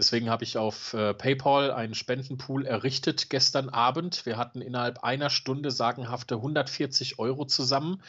Deswegen 0.00 0.30
habe 0.30 0.44
ich 0.44 0.56
auf 0.56 0.94
äh, 0.94 1.12
PayPal 1.12 1.70
einen 1.70 1.94
Spendenpool 1.94 2.64
errichtet 2.64 3.28
gestern 3.28 3.68
Abend. 3.68 4.24
Wir 4.24 4.38
hatten 4.38 4.62
innerhalb 4.62 5.04
einer 5.04 5.28
Stunde 5.28 5.70
sagenhafte 5.70 6.36
140 6.36 7.18
Euro 7.18 7.44
zusammen 7.44 8.02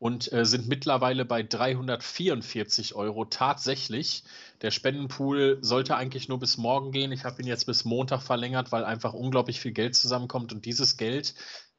und 0.00 0.32
äh, 0.32 0.44
sind 0.44 0.66
mittlerweile 0.66 1.24
bei 1.24 1.44
344 1.44 2.96
Euro 2.96 3.26
tatsächlich. 3.26 4.24
Der 4.60 4.72
Spendenpool 4.72 5.58
sollte 5.60 5.96
eigentlich 5.96 6.28
nur 6.28 6.40
bis 6.40 6.56
morgen 6.56 6.90
gehen. 6.90 7.12
Ich 7.12 7.24
habe 7.24 7.40
ihn 7.40 7.46
jetzt 7.46 7.66
bis 7.66 7.84
Montag 7.84 8.22
verlängert, 8.22 8.72
weil 8.72 8.84
einfach 8.84 9.12
unglaublich 9.12 9.60
viel 9.60 9.70
Geld 9.70 9.94
zusammenkommt 9.94 10.52
und 10.52 10.64
dieses 10.64 10.96
Geld 10.96 11.32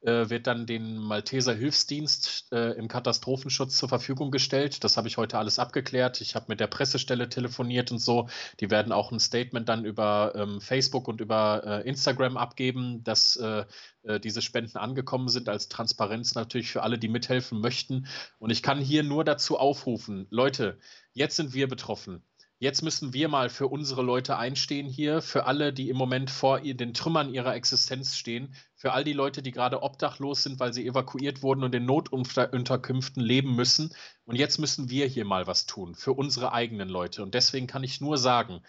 wird 0.07 0.47
dann 0.47 0.65
den 0.65 0.97
Malteser 0.97 1.53
Hilfsdienst 1.53 2.47
äh, 2.51 2.71
im 2.77 2.87
Katastrophenschutz 2.87 3.77
zur 3.77 3.89
Verfügung 3.89 4.31
gestellt. 4.31 4.83
Das 4.83 4.97
habe 4.97 5.07
ich 5.07 5.17
heute 5.17 5.37
alles 5.37 5.59
abgeklärt. 5.59 6.21
Ich 6.21 6.35
habe 6.35 6.45
mit 6.47 6.59
der 6.59 6.67
Pressestelle 6.67 7.29
telefoniert 7.29 7.91
und 7.91 7.99
so. 7.99 8.29
Die 8.59 8.71
werden 8.71 8.91
auch 8.91 9.11
ein 9.11 9.19
Statement 9.19 9.67
dann 9.67 9.85
über 9.85 10.33
ähm, 10.35 10.61
Facebook 10.61 11.07
und 11.07 11.21
über 11.21 11.61
äh, 11.65 11.87
Instagram 11.87 12.37
abgeben, 12.37 13.03
dass 13.03 13.35
äh, 13.35 13.65
äh, 14.03 14.19
diese 14.19 14.41
Spenden 14.41 14.77
angekommen 14.77 15.29
sind, 15.29 15.49
als 15.49 15.67
Transparenz 15.67 16.35
natürlich 16.35 16.71
für 16.71 16.83
alle, 16.83 16.97
die 16.97 17.09
mithelfen 17.09 17.59
möchten. 17.59 18.07
Und 18.39 18.49
ich 18.49 18.63
kann 18.63 18.79
hier 18.79 19.03
nur 19.03 19.23
dazu 19.23 19.57
aufrufen, 19.59 20.27
Leute, 20.29 20.79
jetzt 21.13 21.35
sind 21.35 21.53
wir 21.53 21.67
betroffen. 21.67 22.23
Jetzt 22.59 22.81
müssen 22.81 23.13
wir 23.13 23.27
mal 23.27 23.49
für 23.51 23.67
unsere 23.67 24.01
Leute 24.01 24.37
einstehen 24.37 24.87
hier, 24.87 25.21
für 25.21 25.45
alle, 25.45 25.71
die 25.71 25.89
im 25.89 25.97
Moment 25.97 26.31
vor 26.31 26.59
den 26.59 26.95
Trümmern 26.95 27.31
ihrer 27.31 27.53
Existenz 27.53 28.15
stehen, 28.17 28.55
für 28.73 28.93
all 28.93 29.03
die 29.03 29.13
Leute, 29.13 29.43
die 29.43 29.51
gerade 29.51 29.83
obdachlos 29.83 30.41
sind, 30.41 30.59
weil 30.59 30.73
sie 30.73 30.87
evakuiert 30.87 31.43
wurden 31.43 31.63
und 31.63 31.75
in 31.75 31.85
Notunterkünften 31.85 33.21
leben 33.21 33.55
müssen. 33.55 33.93
Und 34.25 34.37
jetzt 34.37 34.57
müssen 34.57 34.89
wir 34.89 35.05
hier 35.05 35.23
mal 35.23 35.45
was 35.45 35.67
tun, 35.67 35.93
für 35.93 36.13
unsere 36.13 36.51
eigenen 36.51 36.89
Leute. 36.89 37.21
Und 37.21 37.35
deswegen 37.35 37.67
kann 37.67 37.83
ich 37.83 38.01
nur 38.01 38.17
sagen, 38.17 38.63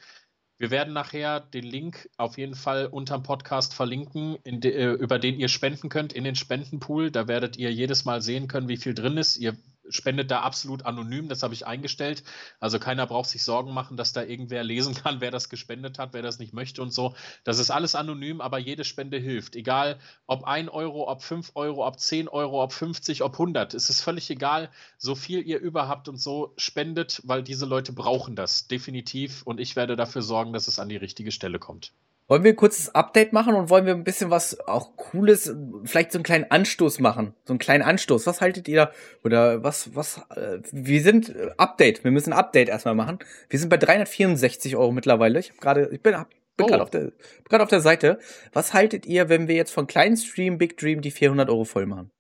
wir 0.59 0.71
werden 0.71 0.93
nachher 0.93 1.41
den 1.41 1.65
Link 1.65 2.11
auf 2.17 2.37
jeden 2.37 2.57
Fall 2.57 2.87
unterm 2.87 3.23
Podcast 3.23 3.73
verlinken, 3.73 4.37
de, 4.45 4.73
äh, 4.73 4.91
über 4.91 5.19
den 5.19 5.39
ihr 5.39 5.49
spenden 5.49 5.89
könnt 5.89 6.13
in 6.13 6.25
den 6.25 6.35
Spendenpool. 6.35 7.11
Da 7.11 7.27
werdet 7.27 7.57
ihr 7.57 7.73
jedes 7.73 8.05
Mal 8.05 8.21
sehen 8.21 8.49
können, 8.49 8.69
wie 8.69 8.77
viel 8.77 8.93
drin 8.93 9.17
ist. 9.17 9.37
Ihr 9.37 9.57
spendet 9.91 10.31
da 10.31 10.41
absolut 10.41 10.85
anonym, 10.87 11.29
das 11.29 11.43
habe 11.43 11.55
ich 11.55 11.67
eingestellt. 11.67 12.23
Also 12.61 12.79
keiner 12.79 13.07
braucht 13.07 13.29
sich 13.29 13.43
Sorgen 13.43 13.73
machen, 13.73 13.97
dass 13.97 14.13
da 14.13 14.23
irgendwer 14.23 14.65
lesen 14.65 14.95
kann, 14.95 15.21
wer 15.21 15.31
das 15.31 15.49
gespendet 15.49 15.99
hat, 15.99 16.13
wer 16.13 16.23
das 16.23 16.39
nicht 16.39 16.53
möchte 16.53 16.83
und 16.83 16.93
so. 16.93 17.15
Das 17.45 17.59
ist 17.59 17.71
alles 17.71 17.95
anonym, 17.95 18.41
aber 18.41 18.59
jede 18.59 18.85
Spende 18.85 19.19
hilft. 19.19 19.57
Egal, 19.57 19.99
ob 20.27 20.45
1 20.45 20.71
Euro, 20.71 21.11
ob 21.11 21.23
5 21.23 21.53
Euro, 21.55 21.87
ob 21.87 21.99
10 21.99 22.29
Euro, 22.29 22.63
ob 22.63 22.73
50, 22.73 23.23
ob 23.23 23.33
100. 23.35 23.75
Es 23.75 23.91
ist 23.91 24.01
völlig 24.01 24.31
egal, 24.31 24.71
so 24.97 25.15
viel 25.15 25.43
ihr 25.47 25.61
überhaupt 25.61 26.09
und 26.09 26.17
so 26.17 26.53
spendet, 26.57 27.23
weil 27.25 27.43
diese 27.43 27.67
Leute 27.67 27.93
brauchen 27.93 28.37
das 28.37 28.69
definitiv 28.69 29.43
und 29.43 29.61
ich 29.61 29.77
werde 29.77 29.97
dafür 29.97 30.23
sorgen, 30.23 30.53
dass 30.53 30.69
es 30.69 30.79
an 30.79 30.89
die 30.89 30.97
richtige 30.97 31.33
Stelle 31.33 31.59
kommt. 31.59 31.93
Wollen 32.29 32.45
wir 32.45 32.53
ein 32.53 32.57
kurzes 32.57 32.95
Update 32.95 33.33
machen 33.33 33.55
und 33.55 33.71
wollen 33.71 33.87
wir 33.87 33.95
ein 33.95 34.05
bisschen 34.05 34.31
was 34.31 34.61
auch 34.69 34.97
Cooles, 34.97 35.57
vielleicht 35.85 36.13
so 36.13 36.19
einen 36.19 36.25
kleinen 36.25 36.51
Anstoß 36.51 37.01
machen? 37.01 37.35
So 37.47 37.55
einen 37.55 37.59
kleinen 37.59 37.83
Anstoß. 37.83 38.27
Was 38.27 38.43
haltet 38.43 38.69
ihr 38.69 38.93
oder 39.25 39.65
was, 39.65 39.97
was, 39.97 40.21
äh, 40.37 40.59
wir 40.71 41.03
sind, 41.03 41.35
äh, 41.35 41.53
Update, 41.57 42.05
wir 42.05 42.11
müssen 42.11 42.35
ein 42.35 42.39
Update 42.39 42.69
erstmal 42.69 42.95
machen. 42.95 43.19
Wir 43.49 43.59
sind 43.59 43.71
bei 43.71 43.79
364 43.79 44.77
Euro 44.77 44.93
mittlerweile. 44.93 45.39
Ich 45.39 45.49
habe 45.49 45.59
gerade, 45.59 45.89
ich 45.91 46.03
bin, 46.03 46.15
bin 46.59 46.65
oh. 46.65 46.67
gerade 46.67 46.83
auf 46.83 46.91
der, 46.91 47.13
gerade 47.49 47.63
auf 47.63 47.71
der 47.71 47.81
Seite. 47.81 48.19
Was 48.53 48.75
haltet 48.75 49.07
ihr, 49.07 49.31
wenn 49.31 49.49
wir 49.49 49.55
jetzt 49.55 49.73
von 49.73 49.87
kleinen 49.87 50.19
Stream 50.19 50.59
Big 50.59 50.77
Dream 50.77 51.01
die 51.01 51.11
400 51.11 51.49
Euro 51.49 51.65
voll 51.65 51.87
machen? 51.87 52.11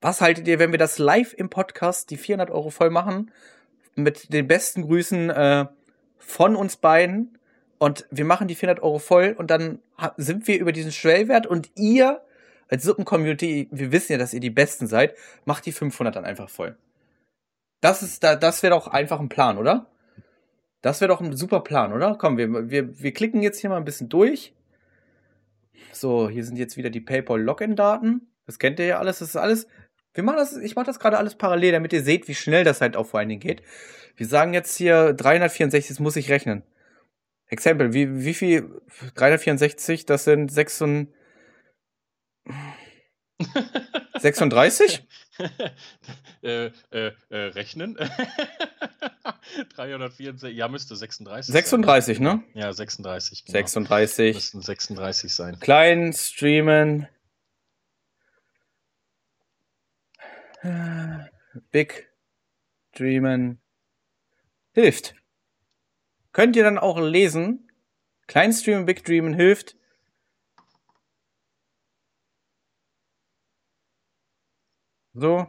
Was 0.00 0.22
haltet 0.22 0.48
ihr, 0.48 0.58
wenn 0.58 0.72
wir 0.72 0.78
das 0.78 0.98
live 0.98 1.34
im 1.34 1.50
Podcast 1.50 2.10
die 2.10 2.16
400 2.16 2.50
Euro 2.50 2.70
voll 2.70 2.88
machen? 2.88 3.30
Mit 3.94 4.32
den 4.32 4.48
besten 4.48 4.82
Grüßen 4.82 5.28
äh, 5.28 5.66
von 6.16 6.56
uns 6.56 6.78
beiden 6.78 7.36
und 7.82 8.06
wir 8.12 8.24
machen 8.24 8.46
die 8.46 8.54
400 8.54 8.80
Euro 8.80 9.00
voll 9.00 9.34
und 9.36 9.50
dann 9.50 9.80
sind 10.16 10.46
wir 10.46 10.60
über 10.60 10.70
diesen 10.70 10.92
Schwellwert 10.92 11.48
und 11.48 11.68
ihr 11.74 12.22
als 12.68 12.84
Suppen-Community, 12.84 13.70
wir 13.72 13.90
wissen 13.90 14.12
ja, 14.12 14.18
dass 14.18 14.32
ihr 14.32 14.38
die 14.38 14.50
Besten 14.50 14.86
seid, 14.86 15.16
macht 15.46 15.66
die 15.66 15.72
500 15.72 16.14
dann 16.14 16.24
einfach 16.24 16.48
voll. 16.48 16.76
Das 17.80 18.04
ist 18.04 18.22
da, 18.22 18.36
das 18.36 18.62
wäre 18.62 18.72
doch 18.72 18.86
einfach 18.86 19.18
ein 19.18 19.28
Plan, 19.28 19.58
oder? 19.58 19.90
Das 20.80 21.00
wäre 21.00 21.08
doch 21.08 21.20
ein 21.20 21.36
super 21.36 21.58
Plan, 21.58 21.92
oder? 21.92 22.14
Komm, 22.14 22.38
wir, 22.38 22.70
wir, 22.70 23.02
wir 23.02 23.12
klicken 23.12 23.42
jetzt 23.42 23.58
hier 23.58 23.68
mal 23.68 23.78
ein 23.78 23.84
bisschen 23.84 24.08
durch. 24.08 24.54
So, 25.92 26.28
hier 26.28 26.44
sind 26.44 26.58
jetzt 26.58 26.76
wieder 26.76 26.88
die 26.88 27.00
PayPal-Login-Daten. 27.00 28.28
Das 28.46 28.60
kennt 28.60 28.78
ihr 28.78 28.86
ja 28.86 28.98
alles. 29.00 29.18
Das 29.18 29.30
ist 29.30 29.36
alles. 29.36 29.66
Wir 30.14 30.22
machen 30.22 30.36
das, 30.36 30.56
ich 30.56 30.76
mache 30.76 30.86
das 30.86 31.00
gerade 31.00 31.18
alles 31.18 31.34
parallel, 31.34 31.72
damit 31.72 31.92
ihr 31.92 32.04
seht, 32.04 32.28
wie 32.28 32.36
schnell 32.36 32.62
das 32.62 32.80
halt 32.80 32.96
auch 32.96 33.08
vor 33.08 33.18
allen 33.18 33.28
Dingen 33.28 33.40
geht. 33.40 33.64
Wir 34.14 34.28
sagen 34.28 34.54
jetzt 34.54 34.76
hier 34.76 35.14
364, 35.14 35.88
das 35.88 35.98
muss 35.98 36.14
ich 36.14 36.30
rechnen. 36.30 36.62
Exempel, 37.52 37.92
wie, 37.92 38.24
wie 38.24 38.32
viel? 38.32 38.80
364, 39.14 40.06
das 40.06 40.24
sind 40.24 40.50
36? 40.50 41.14
36? 44.18 45.06
äh, 46.42 46.70
äh, 46.90 47.12
äh, 47.28 47.36
rechnen. 47.36 47.98
364, 49.74 50.56
ja, 50.56 50.68
müsste 50.68 50.96
36 50.96 51.52
36, 51.52 52.16
sein. 52.16 52.24
ne? 52.24 52.42
Ja, 52.54 52.72
36. 52.72 53.44
Genau. 53.44 53.52
36. 53.52 54.34
Müssten 54.34 54.62
36 54.62 55.34
sein. 55.34 55.60
Klein 55.60 56.14
streamen. 56.14 57.06
Big 61.70 62.10
streamen. 62.94 63.60
Hilft. 64.72 65.14
Könnt 66.32 66.56
ihr 66.56 66.64
dann 66.64 66.78
auch 66.78 66.98
lesen. 66.98 67.68
Klein 68.26 68.52
streamen, 68.52 68.86
Big 68.86 69.04
Dreamen 69.04 69.34
hilft. 69.34 69.76
So. 75.14 75.46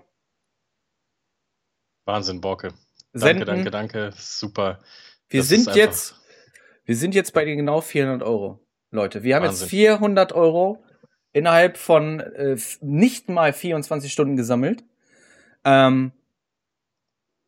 Wahnsinn, 2.06 2.42
Borke. 2.42 2.74
Danke, 3.14 3.46
danke, 3.46 3.72
danke. 3.72 4.12
Super. 4.16 4.80
Wir 5.30 5.42
das 5.42 5.48
sind 5.48 5.74
jetzt, 5.76 6.16
wir 6.84 6.98
sind 6.98 7.16
jetzt 7.16 7.34
bei 7.34 7.46
den 7.46 7.58
genau 7.58 7.80
400 7.80 8.28
Euro, 8.28 8.60
Leute. 8.92 9.24
Wir 9.24 9.36
haben 9.36 9.44
Wahnsinn. 9.44 9.62
jetzt 9.62 9.70
400 9.70 10.34
Euro 10.34 10.84
innerhalb 11.32 11.78
von 11.78 12.20
äh, 12.20 12.58
nicht 12.82 13.30
mal 13.30 13.54
24 13.54 14.12
Stunden 14.12 14.36
gesammelt. 14.36 14.84
Ähm, 15.64 16.12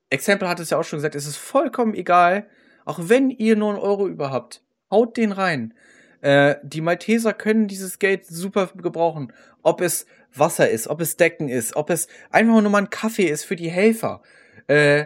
Exempel 0.10 0.48
hat 0.48 0.60
es 0.60 0.70
ja 0.70 0.78
auch 0.78 0.84
schon 0.84 0.98
gesagt, 0.98 1.16
es 1.16 1.26
ist 1.26 1.38
vollkommen 1.38 1.94
egal, 1.96 2.50
auch 2.86 3.00
wenn 3.04 3.30
ihr 3.30 3.56
nur 3.56 3.72
einen 3.72 3.80
Euro 3.80 4.08
überhaupt, 4.08 4.64
haut 4.90 5.18
den 5.18 5.32
rein. 5.32 5.74
Äh, 6.22 6.56
die 6.64 6.82
Malteser 6.82 7.34
können 7.34 7.68
dieses 7.68 8.00
Geld 8.00 8.26
super 8.26 8.70
gebrauchen. 8.76 9.34
Ob 9.62 9.82
es 9.82 10.06
Wasser 10.34 10.70
ist, 10.70 10.88
ob 10.88 11.02
es 11.02 11.18
Decken 11.18 11.50
ist, 11.50 11.76
ob 11.76 11.90
es 11.90 12.08
einfach 12.30 12.62
nur 12.62 12.72
mal 12.72 12.80
ein 12.80 12.90
Kaffee 12.90 13.28
ist 13.28 13.44
für 13.44 13.56
die 13.56 13.70
Helfer. 13.70 14.22
Äh, 14.68 15.06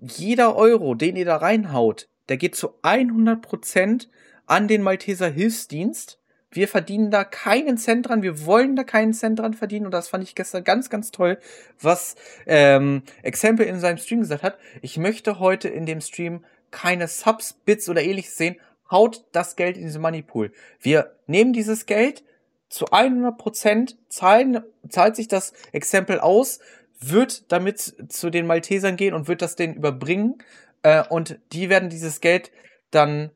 jeder 0.00 0.56
Euro, 0.56 0.94
den 0.94 1.16
ihr 1.16 1.24
da 1.24 1.36
reinhaut, 1.36 2.08
der 2.28 2.36
geht 2.36 2.54
zu 2.54 2.74
100% 2.82 4.08
an 4.46 4.68
den 4.68 4.82
Malteser 4.82 5.28
Hilfsdienst. 5.28 6.20
Wir 6.50 6.68
verdienen 6.68 7.10
da 7.10 7.24
keinen 7.24 7.76
Cent 7.76 8.08
dran, 8.08 8.22
wir 8.22 8.46
wollen 8.46 8.74
da 8.74 8.82
keinen 8.82 9.12
Cent 9.12 9.38
dran 9.38 9.52
verdienen 9.52 9.84
und 9.84 9.92
das 9.92 10.08
fand 10.08 10.24
ich 10.24 10.34
gestern 10.34 10.64
ganz, 10.64 10.88
ganz 10.88 11.10
toll, 11.10 11.38
was 11.78 12.14
ähm, 12.46 13.02
Exempel 13.22 13.66
in 13.66 13.80
seinem 13.80 13.98
Stream 13.98 14.20
gesagt 14.20 14.42
hat. 14.42 14.58
Ich 14.80 14.96
möchte 14.96 15.40
heute 15.40 15.68
in 15.68 15.84
dem 15.84 16.00
Stream 16.00 16.44
keine 16.70 17.08
Subs, 17.08 17.54
Bits 17.64 17.88
oder 17.88 18.02
ähnliches 18.02 18.36
sehen, 18.36 18.56
haut 18.90 19.24
das 19.32 19.56
Geld 19.56 19.76
in 19.76 19.84
diese 19.84 19.98
Moneypool. 19.98 20.52
Wir 20.80 21.14
nehmen 21.26 21.52
dieses 21.52 21.86
Geld 21.86 22.24
zu 22.68 22.86
100% 22.86 23.96
zahlen, 24.08 24.62
zahlt 24.88 25.16
sich 25.16 25.28
das 25.28 25.52
Exempel 25.72 26.20
aus, 26.20 26.60
wird 27.00 27.50
damit 27.52 27.78
zu 28.08 28.30
den 28.30 28.46
Maltesern 28.46 28.96
gehen 28.96 29.14
und 29.14 29.28
wird 29.28 29.42
das 29.42 29.56
denen 29.56 29.74
überbringen 29.74 30.38
äh, 30.82 31.04
und 31.08 31.38
die 31.52 31.68
werden 31.68 31.90
dieses 31.90 32.20
Geld 32.20 32.50
dann 32.90 33.30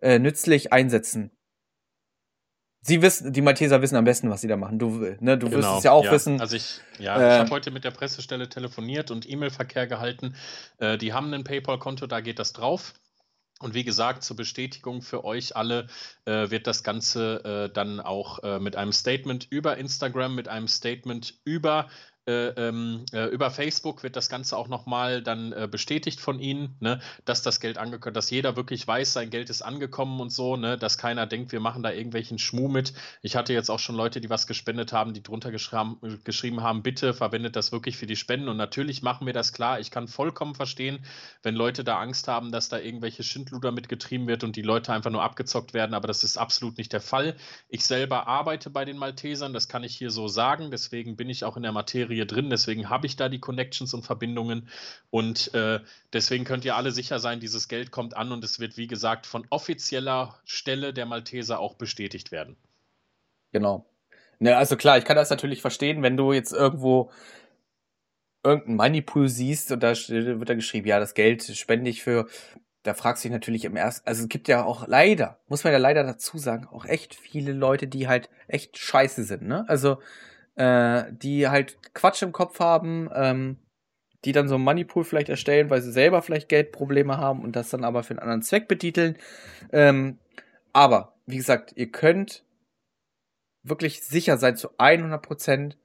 äh, 0.00 0.18
nützlich 0.18 0.72
einsetzen. 0.72 1.30
Sie 2.86 3.00
wissen, 3.00 3.32
die 3.32 3.40
Malteser 3.40 3.80
wissen 3.80 3.96
am 3.96 4.04
besten, 4.04 4.28
was 4.28 4.42
sie 4.42 4.48
da 4.48 4.58
machen. 4.58 4.78
Du, 4.78 4.90
ne, 5.20 5.38
du 5.38 5.48
genau, 5.48 5.52
wirst 5.52 5.78
es 5.78 5.84
ja 5.84 5.92
auch 5.92 6.04
ja. 6.04 6.12
wissen. 6.12 6.38
Also 6.38 6.54
ich, 6.54 6.80
ja, 6.98 7.16
äh, 7.16 7.34
ich 7.34 7.40
habe 7.40 7.50
heute 7.50 7.70
mit 7.70 7.82
der 7.82 7.92
Pressestelle 7.92 8.50
telefoniert 8.50 9.10
und 9.10 9.28
E-Mail-Verkehr 9.28 9.86
gehalten. 9.86 10.34
Äh, 10.78 10.98
die 10.98 11.14
haben 11.14 11.32
ein 11.32 11.44
PayPal-Konto, 11.44 12.06
da 12.06 12.20
geht 12.20 12.38
das 12.38 12.52
drauf. 12.52 12.92
Und 13.60 13.72
wie 13.72 13.84
gesagt, 13.84 14.22
zur 14.22 14.36
Bestätigung 14.36 15.00
für 15.00 15.24
euch 15.24 15.56
alle 15.56 15.86
äh, 16.26 16.50
wird 16.50 16.66
das 16.66 16.82
Ganze 16.82 17.70
äh, 17.70 17.72
dann 17.72 18.00
auch 18.00 18.42
äh, 18.42 18.58
mit 18.58 18.76
einem 18.76 18.92
Statement 18.92 19.46
über 19.48 19.78
Instagram, 19.78 20.34
mit 20.34 20.48
einem 20.48 20.68
Statement 20.68 21.38
über 21.44 21.88
äh, 22.26 22.48
ähm, 22.48 23.04
äh, 23.12 23.26
über 23.26 23.50
Facebook 23.50 24.02
wird 24.02 24.16
das 24.16 24.30
Ganze 24.30 24.56
auch 24.56 24.68
nochmal 24.68 25.22
dann 25.22 25.52
äh, 25.52 25.68
bestätigt 25.70 26.20
von 26.20 26.40
Ihnen, 26.40 26.74
ne, 26.80 27.00
dass 27.26 27.42
das 27.42 27.60
Geld 27.60 27.76
angekommen, 27.76 28.14
dass 28.14 28.30
jeder 28.30 28.56
wirklich 28.56 28.86
weiß, 28.86 29.12
sein 29.12 29.28
Geld 29.28 29.50
ist 29.50 29.60
angekommen 29.60 30.20
und 30.20 30.30
so, 30.30 30.56
ne, 30.56 30.78
dass 30.78 30.96
keiner 30.96 31.26
denkt, 31.26 31.52
wir 31.52 31.60
machen 31.60 31.82
da 31.82 31.92
irgendwelchen 31.92 32.38
Schmuh 32.38 32.68
mit. 32.68 32.94
Ich 33.20 33.36
hatte 33.36 33.52
jetzt 33.52 33.70
auch 33.70 33.78
schon 33.78 33.94
Leute, 33.94 34.22
die 34.22 34.30
was 34.30 34.46
gespendet 34.46 34.94
haben, 34.94 35.12
die 35.12 35.22
drunter 35.22 35.50
geschrieben, 35.50 35.98
geschrieben 36.24 36.62
haben, 36.62 36.82
bitte 36.82 37.12
verwendet 37.12 37.56
das 37.56 37.72
wirklich 37.72 37.98
für 37.98 38.06
die 38.06 38.16
Spenden. 38.16 38.48
Und 38.48 38.56
natürlich 38.56 39.02
machen 39.02 39.26
wir 39.26 39.34
das 39.34 39.52
klar. 39.52 39.78
Ich 39.78 39.90
kann 39.90 40.08
vollkommen 40.08 40.54
verstehen, 40.54 41.04
wenn 41.42 41.54
Leute 41.54 41.84
da 41.84 42.00
Angst 42.00 42.26
haben, 42.26 42.52
dass 42.52 42.70
da 42.70 42.78
irgendwelche 42.78 43.22
Schindluder 43.22 43.70
mitgetrieben 43.70 44.26
wird 44.26 44.44
und 44.44 44.56
die 44.56 44.62
Leute 44.62 44.94
einfach 44.94 45.10
nur 45.10 45.22
abgezockt 45.22 45.74
werden, 45.74 45.92
aber 45.92 46.08
das 46.08 46.24
ist 46.24 46.38
absolut 46.38 46.78
nicht 46.78 46.94
der 46.94 47.02
Fall. 47.02 47.36
Ich 47.68 47.84
selber 47.84 48.28
arbeite 48.28 48.70
bei 48.70 48.86
den 48.86 48.96
Maltesern, 48.96 49.52
das 49.52 49.68
kann 49.68 49.84
ich 49.84 49.94
hier 49.94 50.10
so 50.10 50.26
sagen, 50.26 50.70
deswegen 50.70 51.16
bin 51.16 51.28
ich 51.28 51.44
auch 51.44 51.58
in 51.58 51.62
der 51.62 51.72
Materie 51.72 52.13
Materie 52.14 52.26
drin, 52.26 52.50
deswegen 52.50 52.88
habe 52.90 53.06
ich 53.06 53.16
da 53.16 53.28
die 53.28 53.40
Connections 53.40 53.94
und 53.94 54.04
Verbindungen 54.04 54.68
und 55.10 55.52
äh, 55.54 55.80
deswegen 56.12 56.44
könnt 56.44 56.64
ihr 56.64 56.76
alle 56.76 56.92
sicher 56.92 57.18
sein, 57.18 57.40
dieses 57.40 57.68
Geld 57.68 57.90
kommt 57.90 58.16
an 58.16 58.32
und 58.32 58.44
es 58.44 58.60
wird, 58.60 58.76
wie 58.76 58.86
gesagt, 58.86 59.26
von 59.26 59.46
offizieller 59.50 60.38
Stelle 60.44 60.92
der 60.92 61.06
Malteser 61.06 61.58
auch 61.58 61.74
bestätigt 61.74 62.32
werden. 62.32 62.56
Genau. 63.52 63.86
Ne, 64.38 64.56
also 64.56 64.76
klar, 64.76 64.98
ich 64.98 65.04
kann 65.04 65.16
das 65.16 65.30
natürlich 65.30 65.60
verstehen, 65.60 66.02
wenn 66.02 66.16
du 66.16 66.32
jetzt 66.32 66.52
irgendwo 66.52 67.10
irgendeinen 68.42 68.76
Moneypool 68.76 69.28
siehst 69.28 69.72
und 69.72 69.82
da 69.82 69.92
wird 69.92 70.48
da 70.48 70.54
geschrieben, 70.54 70.86
ja, 70.86 70.98
das 70.98 71.14
Geld 71.14 71.44
spende 71.44 71.90
ich 71.90 72.02
für, 72.02 72.26
da 72.82 72.92
fragst 72.92 73.24
du 73.24 73.28
dich 73.28 73.32
natürlich 73.32 73.64
im 73.64 73.76
ersten, 73.76 74.06
also 74.06 74.22
es 74.22 74.28
gibt 74.28 74.48
ja 74.48 74.64
auch 74.64 74.86
leider, 74.86 75.38
muss 75.48 75.64
man 75.64 75.72
ja 75.72 75.78
leider 75.78 76.04
dazu 76.04 76.36
sagen, 76.36 76.66
auch 76.66 76.84
echt 76.84 77.14
viele 77.14 77.52
Leute, 77.52 77.86
die 77.86 78.08
halt 78.08 78.28
echt 78.46 78.76
scheiße 78.76 79.24
sind, 79.24 79.42
ne? 79.42 79.64
Also 79.68 79.98
äh, 80.56 81.04
die 81.10 81.48
halt 81.48 81.78
Quatsch 81.94 82.22
im 82.22 82.32
Kopf 82.32 82.60
haben, 82.60 83.08
ähm, 83.14 83.58
die 84.24 84.32
dann 84.32 84.48
so 84.48 84.54
ein 84.54 84.62
Moneypool 84.62 85.04
vielleicht 85.04 85.28
erstellen, 85.28 85.70
weil 85.70 85.82
sie 85.82 85.92
selber 85.92 86.22
vielleicht 86.22 86.48
Geldprobleme 86.48 87.18
haben 87.18 87.42
und 87.42 87.56
das 87.56 87.70
dann 87.70 87.84
aber 87.84 88.02
für 88.02 88.12
einen 88.12 88.20
anderen 88.20 88.42
Zweck 88.42 88.68
betiteln. 88.68 89.16
Ähm, 89.72 90.18
aber, 90.72 91.14
wie 91.26 91.36
gesagt, 91.36 91.72
ihr 91.76 91.90
könnt 91.90 92.44
wirklich 93.62 94.02
sicher 94.02 94.38
sein 94.38 94.56
zu 94.56 94.70
100 94.78 95.22
Prozent, 95.22 95.78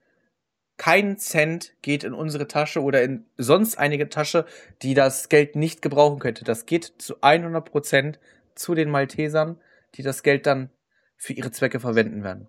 kein 0.76 1.18
Cent 1.18 1.74
geht 1.82 2.04
in 2.04 2.14
unsere 2.14 2.48
Tasche 2.48 2.82
oder 2.82 3.02
in 3.02 3.26
sonst 3.36 3.76
einige 3.76 4.08
Tasche, 4.08 4.46
die 4.80 4.94
das 4.94 5.28
Geld 5.28 5.54
nicht 5.54 5.82
gebrauchen 5.82 6.20
könnte. 6.20 6.42
Das 6.42 6.64
geht 6.64 6.94
zu 6.96 7.20
100 7.20 7.70
Prozent 7.70 8.18
zu 8.54 8.74
den 8.74 8.90
Maltesern, 8.90 9.60
die 9.96 10.02
das 10.02 10.22
Geld 10.22 10.46
dann 10.46 10.70
für 11.18 11.34
ihre 11.34 11.50
Zwecke 11.50 11.80
verwenden 11.80 12.24
werden. 12.24 12.48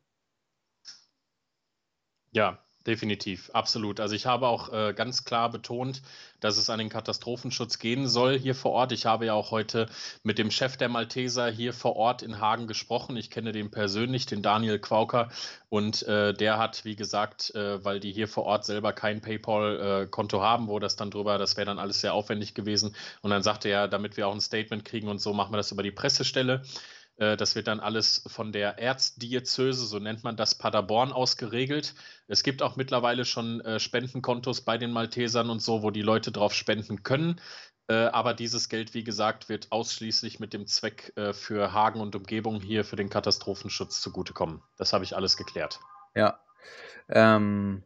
Ja, 2.31 2.59
definitiv, 2.87 3.49
absolut. 3.53 3.99
Also 3.99 4.15
ich 4.15 4.25
habe 4.25 4.47
auch 4.47 4.71
äh, 4.73 4.93
ganz 4.93 5.23
klar 5.25 5.51
betont, 5.51 6.01
dass 6.39 6.57
es 6.57 6.69
an 6.69 6.79
den 6.79 6.89
Katastrophenschutz 6.89 7.77
gehen 7.77 8.07
soll 8.07 8.39
hier 8.39 8.55
vor 8.55 8.71
Ort. 8.71 8.91
Ich 8.93 9.05
habe 9.05 9.25
ja 9.27 9.33
auch 9.33 9.51
heute 9.51 9.87
mit 10.23 10.37
dem 10.39 10.49
Chef 10.49 10.77
der 10.77 10.89
Malteser 10.89 11.49
hier 11.51 11.73
vor 11.73 11.95
Ort 11.97 12.21
in 12.23 12.39
Hagen 12.39 12.67
gesprochen. 12.67 13.17
Ich 13.17 13.29
kenne 13.29 13.51
den 13.51 13.69
persönlich, 13.69 14.25
den 14.25 14.41
Daniel 14.41 14.79
Quauker. 14.79 15.29
Und 15.69 16.03
äh, 16.03 16.33
der 16.33 16.57
hat, 16.57 16.83
wie 16.85 16.95
gesagt, 16.95 17.53
äh, 17.53 17.83
weil 17.83 17.99
die 17.99 18.11
hier 18.13 18.27
vor 18.27 18.45
Ort 18.45 18.65
selber 18.65 18.93
kein 18.93 19.21
PayPal-Konto 19.21 20.37
äh, 20.37 20.41
haben, 20.41 20.67
wo 20.67 20.79
das 20.79 20.95
dann 20.95 21.11
drüber, 21.11 21.37
das 21.37 21.57
wäre 21.57 21.65
dann 21.65 21.79
alles 21.79 22.01
sehr 22.01 22.13
aufwendig 22.13 22.55
gewesen. 22.55 22.95
Und 23.21 23.29
dann 23.31 23.43
sagte 23.43 23.69
er, 23.69 23.87
damit 23.87 24.17
wir 24.17 24.27
auch 24.27 24.33
ein 24.33 24.41
Statement 24.41 24.85
kriegen 24.85 25.07
und 25.09 25.19
so, 25.21 25.33
machen 25.33 25.53
wir 25.53 25.57
das 25.57 25.71
über 25.71 25.83
die 25.83 25.91
Pressestelle. 25.91 26.63
Äh, 27.17 27.37
das 27.37 27.55
wird 27.55 27.67
dann 27.67 27.79
alles 27.79 28.23
von 28.27 28.51
der 28.51 28.79
Erzdiözese, 28.79 29.85
so 29.85 29.99
nennt 29.99 30.23
man 30.23 30.35
das, 30.35 30.55
Paderborn 30.55 31.11
aus 31.11 31.37
geregelt. 31.37 31.95
Es 32.27 32.43
gibt 32.43 32.61
auch 32.61 32.75
mittlerweile 32.75 33.25
schon 33.25 33.61
äh, 33.61 33.79
Spendenkontos 33.79 34.61
bei 34.61 34.77
den 34.77 34.91
Maltesern 34.91 35.49
und 35.49 35.61
so, 35.61 35.83
wo 35.83 35.91
die 35.91 36.01
Leute 36.01 36.31
drauf 36.31 36.53
spenden 36.53 37.03
können. 37.03 37.39
Äh, 37.87 37.93
aber 37.93 38.33
dieses 38.33 38.69
Geld, 38.69 38.93
wie 38.93 39.03
gesagt, 39.03 39.49
wird 39.49 39.71
ausschließlich 39.71 40.39
mit 40.39 40.53
dem 40.53 40.67
Zweck 40.67 41.13
für 41.33 41.73
Hagen 41.73 41.99
und 41.99 42.15
Umgebung 42.15 42.61
hier 42.61 42.85
für 42.85 42.95
den 42.95 43.09
Katastrophenschutz 43.09 44.01
zugutekommen. 44.01 44.61
Das 44.77 44.93
habe 44.93 45.03
ich 45.03 45.15
alles 45.15 45.37
geklärt. 45.37 45.79
Ja. 46.15 46.39
Ähm, 47.09 47.83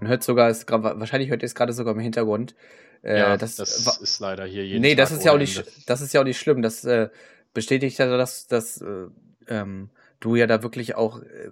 man 0.00 0.08
hört 0.08 0.22
sogar, 0.22 0.48
es, 0.48 0.66
wahrscheinlich 0.68 1.30
hört 1.30 1.42
ihr 1.42 1.46
es 1.46 1.54
gerade 1.54 1.72
sogar 1.72 1.94
im 1.94 2.00
Hintergrund. 2.00 2.54
Äh, 3.02 3.18
ja, 3.18 3.36
das, 3.36 3.56
das 3.56 3.98
ist 3.98 4.20
leider 4.20 4.44
hier 4.44 4.64
jeden 4.64 4.80
Nee, 4.80 4.94
Tag 4.94 4.98
das 4.98 5.12
ist 5.12 5.24
ja 5.24 5.32
auch 5.32 5.38
nicht, 5.38 5.64
das 5.86 6.00
ist 6.00 6.12
ja 6.12 6.20
auch 6.20 6.24
nicht 6.24 6.38
schlimm. 6.38 6.62
Das 6.62 6.84
äh, 6.84 7.08
bestätigt 7.54 7.98
ja, 7.98 8.16
dass, 8.16 8.46
dass 8.46 8.80
äh, 8.80 9.06
ähm, 9.48 9.90
du 10.20 10.36
ja 10.36 10.46
da 10.46 10.62
wirklich 10.62 10.94
auch, 10.94 11.20
äh, 11.22 11.50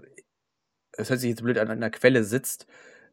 es 0.93 1.11
hört 1.11 1.21
sich 1.21 1.31
jetzt 1.31 1.43
blöd 1.43 1.59
an, 1.59 1.69
an 1.69 1.79
einer 1.79 1.91
Quelle 1.91 2.25
sitzt. 2.25 2.67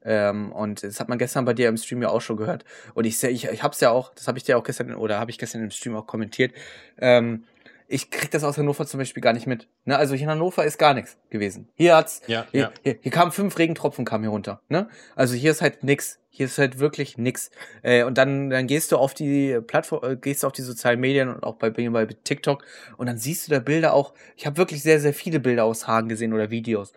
Ähm, 0.04 0.52
und 0.52 0.84
das 0.84 1.00
hat 1.00 1.10
man 1.10 1.18
gestern 1.18 1.46
bei 1.46 1.54
dir 1.54 1.68
im 1.68 1.78
Stream 1.78 2.02
ja 2.02 2.10
auch 2.10 2.22
schon 2.22 2.38
gehört. 2.38 2.64
Und 2.94 3.06
ich, 3.06 3.22
ich, 3.24 3.46
ich 3.46 3.64
hab's 3.64 3.82
ja 3.82 3.90
auch, 3.90 4.14
das 4.14 4.28
habe 4.28 4.38
ich 4.38 4.44
dir 4.44 4.58
auch 4.58 4.64
gestern, 4.64 4.94
oder 4.94 5.20
habe 5.20 5.32
ich 5.32 5.40
gestern 5.40 5.64
im 5.64 5.72
Stream 5.72 5.96
auch 5.96 6.06
kommentiert. 6.06 6.54
Ähm, 7.00 7.46
ich 7.88 8.10
krieg 8.10 8.32
das 8.32 8.44
aus 8.44 8.58
Hannover 8.58 8.86
zum 8.86 9.00
Beispiel 9.00 9.22
gar 9.22 9.34
nicht 9.34 9.48
mit. 9.48 9.68
Ne? 9.86 9.98
Also 9.98 10.16
hier 10.16 10.24
in 10.24 10.32
Hannover 10.32 10.66
ist 10.66 10.78
gar 10.78 10.94
nichts 10.94 11.18
gewesen. 11.30 11.70
Hier 11.76 11.96
hat's, 11.96 12.22
ja, 12.28 12.46
hier, 12.52 12.62
ja. 12.62 12.72
Hier, 12.84 12.98
hier 13.02 13.12
kamen 13.12 13.32
fünf 13.32 13.58
Regentropfen 13.58 14.06
kamen 14.06 14.24
hier 14.24 14.32
runter. 14.32 14.62
Ne? 14.70 14.90
Also 15.16 15.36
hier 15.36 15.52
ist 15.52 15.62
halt 15.62 15.84
nix. 15.84 16.20
Hier 16.30 16.48
ist 16.48 16.58
halt 16.58 16.80
wirklich 16.80 17.18
nix. 17.18 17.52
Äh, 17.82 18.04
und 18.04 18.18
dann, 18.18 18.50
dann 18.50 18.68
gehst 18.68 18.92
du 18.92 18.98
auf 18.98 19.14
die 19.14 19.60
Plattform, 19.66 20.04
äh, 20.04 20.16
gehst 20.16 20.44
du 20.44 20.48
auf 20.48 20.54
die 20.54 20.64
sozialen 20.64 21.00
Medien 21.00 21.30
und 21.30 21.44
auch 21.44 21.56
bei, 21.56 21.70
bei 21.70 22.06
TikTok 22.06 22.64
und 22.98 23.08
dann 23.08 23.18
siehst 23.18 23.48
du 23.48 23.52
da 23.52 23.60
Bilder 23.60 23.94
auch. 23.94 24.14
Ich 24.36 24.46
habe 24.46 24.58
wirklich 24.58 24.84
sehr, 24.84 25.00
sehr 25.00 25.14
viele 25.14 25.40
Bilder 25.40 25.64
aus 25.64 25.88
Hagen 25.88 26.10
gesehen 26.10 26.34
oder 26.34 26.50
Videos. 26.50 26.92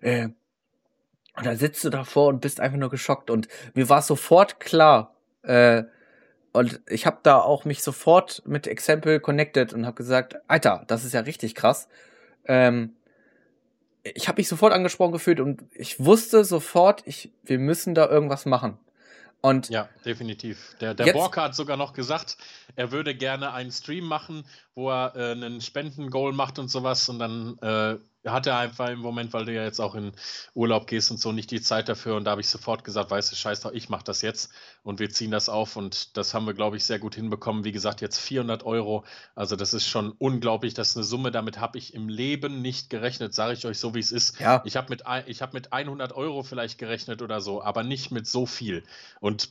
Äh, 0.00 0.28
und 1.36 1.46
dann 1.46 1.56
sitzt 1.56 1.82
du 1.84 1.90
davor 1.90 2.28
und 2.28 2.40
bist 2.40 2.60
einfach 2.60 2.78
nur 2.78 2.90
geschockt. 2.90 3.30
Und 3.30 3.48
mir 3.74 3.88
war 3.88 4.02
sofort 4.02 4.60
klar, 4.60 5.14
äh, 5.42 5.84
und 6.54 6.80
ich 6.88 7.04
habe 7.04 7.18
da 7.24 7.40
auch 7.40 7.64
mich 7.64 7.82
sofort 7.82 8.40
mit 8.46 8.68
Example 8.68 9.18
connected 9.18 9.72
und 9.72 9.86
habe 9.86 9.96
gesagt, 9.96 10.36
Alter, 10.46 10.84
das 10.86 11.04
ist 11.04 11.12
ja 11.12 11.20
richtig 11.20 11.56
krass. 11.56 11.88
Ähm, 12.44 12.94
ich 14.04 14.28
habe 14.28 14.38
mich 14.38 14.46
sofort 14.46 14.72
angesprochen 14.72 15.10
gefühlt 15.10 15.40
und 15.40 15.64
ich 15.72 15.98
wusste 15.98 16.44
sofort, 16.44 17.02
ich, 17.06 17.32
wir 17.42 17.58
müssen 17.58 17.96
da 17.96 18.08
irgendwas 18.08 18.46
machen. 18.46 18.78
Und 19.40 19.68
ja, 19.68 19.88
definitiv. 20.04 20.76
Der, 20.80 20.94
der 20.94 21.12
Borka 21.12 21.42
hat 21.42 21.56
sogar 21.56 21.76
noch 21.76 21.92
gesagt, 21.92 22.36
er 22.76 22.92
würde 22.92 23.16
gerne 23.16 23.52
einen 23.52 23.72
Stream 23.72 24.04
machen, 24.04 24.46
wo 24.76 24.90
er 24.90 25.16
äh, 25.16 25.32
einen 25.32 25.60
Spendengoal 25.60 26.32
macht 26.32 26.60
und 26.60 26.68
sowas 26.68 27.08
und 27.08 27.18
dann 27.18 27.58
äh, 27.62 27.96
hatte 28.32 28.54
einfach 28.54 28.88
im 28.88 29.00
Moment, 29.00 29.32
weil 29.32 29.44
du 29.44 29.52
ja 29.52 29.64
jetzt 29.64 29.80
auch 29.80 29.94
in 29.94 30.12
Urlaub 30.54 30.86
gehst 30.86 31.10
und 31.10 31.18
so, 31.18 31.32
nicht 31.32 31.50
die 31.50 31.60
Zeit 31.60 31.88
dafür. 31.88 32.16
Und 32.16 32.24
da 32.24 32.32
habe 32.32 32.40
ich 32.40 32.48
sofort 32.48 32.84
gesagt, 32.84 33.10
weißt 33.10 33.32
du, 33.32 33.36
scheiß 33.36 33.60
doch, 33.60 33.72
ich 33.72 33.88
mache 33.88 34.04
das 34.04 34.22
jetzt 34.22 34.52
und 34.82 34.98
wir 34.98 35.10
ziehen 35.10 35.30
das 35.30 35.48
auf. 35.48 35.76
Und 35.76 36.16
das 36.16 36.34
haben 36.34 36.46
wir, 36.46 36.54
glaube 36.54 36.76
ich, 36.76 36.84
sehr 36.84 36.98
gut 36.98 37.14
hinbekommen. 37.14 37.64
Wie 37.64 37.72
gesagt, 37.72 38.00
jetzt 38.00 38.18
400 38.18 38.64
Euro. 38.64 39.04
Also 39.34 39.56
das 39.56 39.74
ist 39.74 39.86
schon 39.86 40.12
unglaublich. 40.12 40.74
Das 40.74 40.90
ist 40.90 40.96
eine 40.96 41.04
Summe, 41.04 41.30
damit 41.30 41.60
habe 41.60 41.78
ich 41.78 41.94
im 41.94 42.08
Leben 42.08 42.62
nicht 42.62 42.90
gerechnet, 42.90 43.34
sage 43.34 43.54
ich 43.54 43.66
euch 43.66 43.78
so, 43.78 43.94
wie 43.94 44.00
es 44.00 44.12
ist. 44.12 44.40
Ja. 44.40 44.62
Ich 44.64 44.76
habe 44.76 44.88
mit, 44.90 45.04
hab 45.04 45.54
mit 45.54 45.72
100 45.72 46.12
Euro 46.12 46.42
vielleicht 46.42 46.78
gerechnet 46.78 47.22
oder 47.22 47.40
so, 47.40 47.62
aber 47.62 47.82
nicht 47.82 48.10
mit 48.10 48.26
so 48.26 48.46
viel. 48.46 48.84
Und 49.20 49.50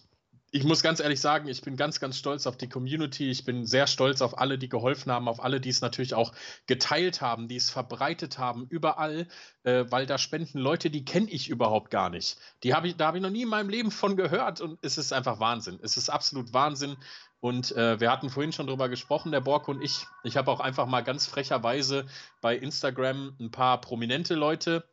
ich 0.55 0.63
muss 0.63 0.83
ganz 0.83 0.99
ehrlich 0.99 1.19
sagen, 1.19 1.47
ich 1.47 1.63
bin 1.63 1.75
ganz, 1.77 1.99
ganz 1.99 2.15
stolz 2.15 2.45
auf 2.45 2.57
die 2.57 2.69
Community. 2.69 3.31
Ich 3.31 3.43
bin 3.43 3.65
sehr 3.65 3.87
stolz 3.87 4.21
auf 4.21 4.37
alle, 4.37 4.59
die 4.59 4.69
geholfen 4.69 5.11
haben, 5.11 5.27
auf 5.27 5.43
alle, 5.43 5.59
die 5.59 5.69
es 5.69 5.81
natürlich 5.81 6.13
auch 6.13 6.31
geteilt 6.67 7.21
haben, 7.21 7.47
die 7.47 7.55
es 7.55 7.71
verbreitet 7.71 8.37
haben, 8.37 8.67
überall, 8.69 9.27
äh, 9.63 9.85
weil 9.89 10.05
da 10.05 10.19
spenden 10.19 10.59
Leute, 10.59 10.91
die 10.91 11.05
kenne 11.05 11.27
ich 11.31 11.49
überhaupt 11.49 11.89
gar 11.89 12.11
nicht. 12.11 12.37
Die 12.61 12.75
hab 12.75 12.85
ich, 12.85 12.95
da 12.95 13.07
habe 13.07 13.17
ich 13.17 13.23
noch 13.23 13.31
nie 13.31 13.41
in 13.41 13.49
meinem 13.49 13.69
Leben 13.69 13.89
von 13.89 14.15
gehört 14.15 14.61
und 14.61 14.77
es 14.83 14.99
ist 14.99 15.11
einfach 15.11 15.39
Wahnsinn. 15.39 15.79
Es 15.81 15.97
ist 15.97 16.11
absolut 16.11 16.53
Wahnsinn. 16.53 16.97
Und 17.39 17.71
äh, 17.71 17.99
wir 17.99 18.11
hatten 18.11 18.29
vorhin 18.29 18.51
schon 18.51 18.67
drüber 18.67 18.89
gesprochen, 18.89 19.31
der 19.31 19.41
Borg 19.41 19.67
und 19.67 19.81
ich. 19.81 20.05
Ich 20.23 20.37
habe 20.37 20.51
auch 20.51 20.59
einfach 20.59 20.85
mal 20.85 21.01
ganz 21.01 21.25
frecherweise 21.25 22.05
bei 22.41 22.55
Instagram 22.55 23.35
ein 23.39 23.49
paar 23.49 23.81
prominente 23.81 24.35
Leute 24.35 24.87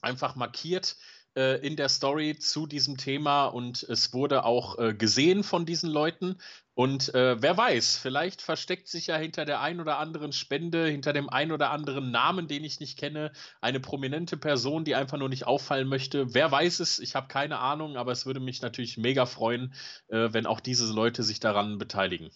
einfach 0.00 0.34
markiert 0.34 0.96
äh, 1.38 1.64
in 1.64 1.76
der 1.76 1.88
Story 1.88 2.36
zu 2.36 2.66
diesem 2.66 2.96
Thema 2.96 3.46
und 3.46 3.84
es 3.84 4.12
wurde 4.12 4.44
auch 4.44 4.76
äh, 4.78 4.92
gesehen 4.92 5.44
von 5.44 5.64
diesen 5.64 5.88
Leuten. 5.88 6.36
Und 6.74 7.14
äh, 7.14 7.40
wer 7.40 7.56
weiß, 7.56 7.96
vielleicht 7.96 8.42
versteckt 8.42 8.88
sich 8.88 9.06
ja 9.06 9.16
hinter 9.16 9.44
der 9.44 9.60
ein 9.60 9.80
oder 9.80 9.98
anderen 9.98 10.32
Spende, 10.32 10.86
hinter 10.86 11.12
dem 11.12 11.28
ein 11.28 11.52
oder 11.52 11.70
anderen 11.70 12.10
Namen, 12.10 12.48
den 12.48 12.64
ich 12.64 12.80
nicht 12.80 12.98
kenne, 12.98 13.32
eine 13.60 13.78
prominente 13.78 14.36
Person, 14.36 14.84
die 14.84 14.96
einfach 14.96 15.18
nur 15.18 15.28
nicht 15.28 15.46
auffallen 15.46 15.88
möchte. 15.88 16.34
Wer 16.34 16.50
weiß 16.50 16.80
es, 16.80 16.98
ich 16.98 17.14
habe 17.14 17.28
keine 17.28 17.58
Ahnung, 17.60 17.96
aber 17.96 18.12
es 18.12 18.26
würde 18.26 18.40
mich 18.40 18.60
natürlich 18.60 18.98
mega 18.98 19.24
freuen, 19.24 19.72
äh, 20.08 20.32
wenn 20.32 20.46
auch 20.46 20.60
diese 20.60 20.92
Leute 20.92 21.22
sich 21.22 21.38
daran 21.40 21.78
beteiligen. 21.78 22.30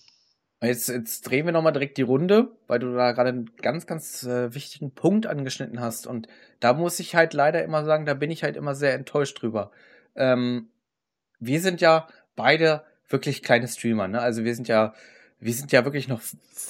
Jetzt, 0.62 0.88
jetzt 0.88 1.22
drehen 1.22 1.44
wir 1.44 1.52
nochmal 1.52 1.72
direkt 1.72 1.98
die 1.98 2.02
Runde, 2.02 2.52
weil 2.68 2.78
du 2.78 2.94
da 2.94 3.10
gerade 3.12 3.30
einen 3.30 3.50
ganz, 3.56 3.86
ganz 3.86 4.22
äh, 4.22 4.54
wichtigen 4.54 4.92
Punkt 4.92 5.26
angeschnitten 5.26 5.80
hast. 5.80 6.06
Und 6.06 6.28
da 6.60 6.72
muss 6.72 7.00
ich 7.00 7.16
halt 7.16 7.34
leider 7.34 7.64
immer 7.64 7.84
sagen, 7.84 8.06
da 8.06 8.14
bin 8.14 8.30
ich 8.30 8.44
halt 8.44 8.56
immer 8.56 8.76
sehr 8.76 8.94
enttäuscht 8.94 9.42
drüber. 9.42 9.72
Ähm, 10.14 10.68
wir 11.40 11.60
sind 11.60 11.80
ja 11.80 12.06
beide 12.36 12.84
wirklich 13.08 13.42
kleine 13.42 13.66
Streamer, 13.66 14.06
ne? 14.06 14.20
Also 14.20 14.44
wir 14.44 14.54
sind 14.54 14.68
ja, 14.68 14.94
wir 15.40 15.52
sind 15.52 15.72
ja 15.72 15.84
wirklich 15.84 16.06
noch 16.06 16.22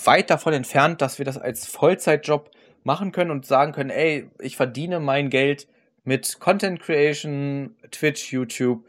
weit 0.04 0.30
davon 0.30 0.54
entfernt, 0.54 1.02
dass 1.02 1.18
wir 1.18 1.26
das 1.26 1.36
als 1.36 1.66
Vollzeitjob 1.66 2.50
machen 2.84 3.12
können 3.12 3.30
und 3.30 3.44
sagen 3.44 3.72
können, 3.72 3.90
ey, 3.90 4.30
ich 4.40 4.56
verdiene 4.56 5.00
mein 5.00 5.28
Geld 5.28 5.68
mit 6.04 6.40
Content 6.40 6.80
Creation, 6.80 7.76
Twitch, 7.90 8.32
YouTube 8.32 8.84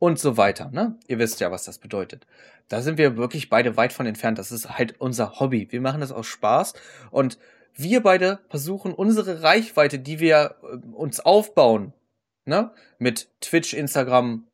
und 0.00 0.18
so 0.18 0.36
weiter. 0.36 0.70
Ne? 0.72 0.96
Ihr 1.06 1.20
wisst 1.20 1.38
ja, 1.38 1.52
was 1.52 1.62
das 1.62 1.78
bedeutet. 1.78 2.26
Da 2.68 2.82
sind 2.82 2.98
wir 2.98 3.16
wirklich 3.16 3.48
beide 3.50 3.76
weit 3.76 3.92
von 3.92 4.06
entfernt. 4.06 4.38
Das 4.38 4.50
ist 4.50 4.76
halt 4.76 5.00
unser 5.00 5.38
Hobby. 5.38 5.68
Wir 5.70 5.80
machen 5.80 6.00
das 6.00 6.10
aus 6.10 6.26
Spaß 6.26 6.72
und 7.12 7.38
wir 7.74 8.02
beide 8.02 8.40
versuchen 8.48 8.92
unsere 8.92 9.42
Reichweite, 9.42 10.00
die 10.00 10.18
wir 10.18 10.56
äh, 10.62 10.76
uns 10.92 11.20
aufbauen, 11.20 11.92
ne, 12.46 12.72
mit 12.98 13.28
Twitch, 13.40 13.74
Instagram 13.74 14.48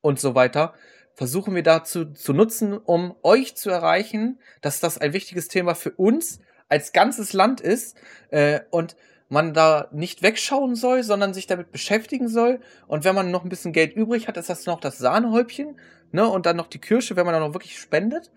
und 0.00 0.18
so 0.18 0.34
weiter, 0.34 0.72
versuchen 1.14 1.54
wir 1.54 1.62
dazu 1.62 2.06
zu 2.06 2.32
nutzen, 2.32 2.78
um 2.78 3.14
euch 3.22 3.56
zu 3.56 3.70
erreichen, 3.70 4.38
dass 4.62 4.80
das 4.80 4.98
ein 4.98 5.12
wichtiges 5.12 5.48
Thema 5.48 5.74
für 5.74 5.90
uns 5.90 6.40
als 6.68 6.92
ganzes 6.92 7.32
Land 7.34 7.60
ist 7.60 7.96
äh, 8.30 8.60
und 8.70 8.96
man 9.32 9.54
da 9.54 9.88
nicht 9.92 10.22
wegschauen 10.22 10.74
soll, 10.74 11.02
sondern 11.02 11.32
sich 11.32 11.46
damit 11.46 11.72
beschäftigen 11.72 12.28
soll. 12.28 12.60
Und 12.86 13.04
wenn 13.04 13.14
man 13.14 13.30
noch 13.30 13.44
ein 13.44 13.48
bisschen 13.48 13.72
Geld 13.72 13.96
übrig 13.96 14.28
hat, 14.28 14.36
ist 14.36 14.50
das 14.50 14.66
noch 14.66 14.78
das 14.78 14.98
Sahnehäubchen, 14.98 15.80
ne? 16.12 16.28
Und 16.28 16.44
dann 16.44 16.56
noch 16.56 16.66
die 16.66 16.80
Kirsche, 16.80 17.16
wenn 17.16 17.24
man 17.24 17.32
dann 17.32 17.42
noch 17.42 17.54
wirklich 17.54 17.78
spendet. 17.78 18.30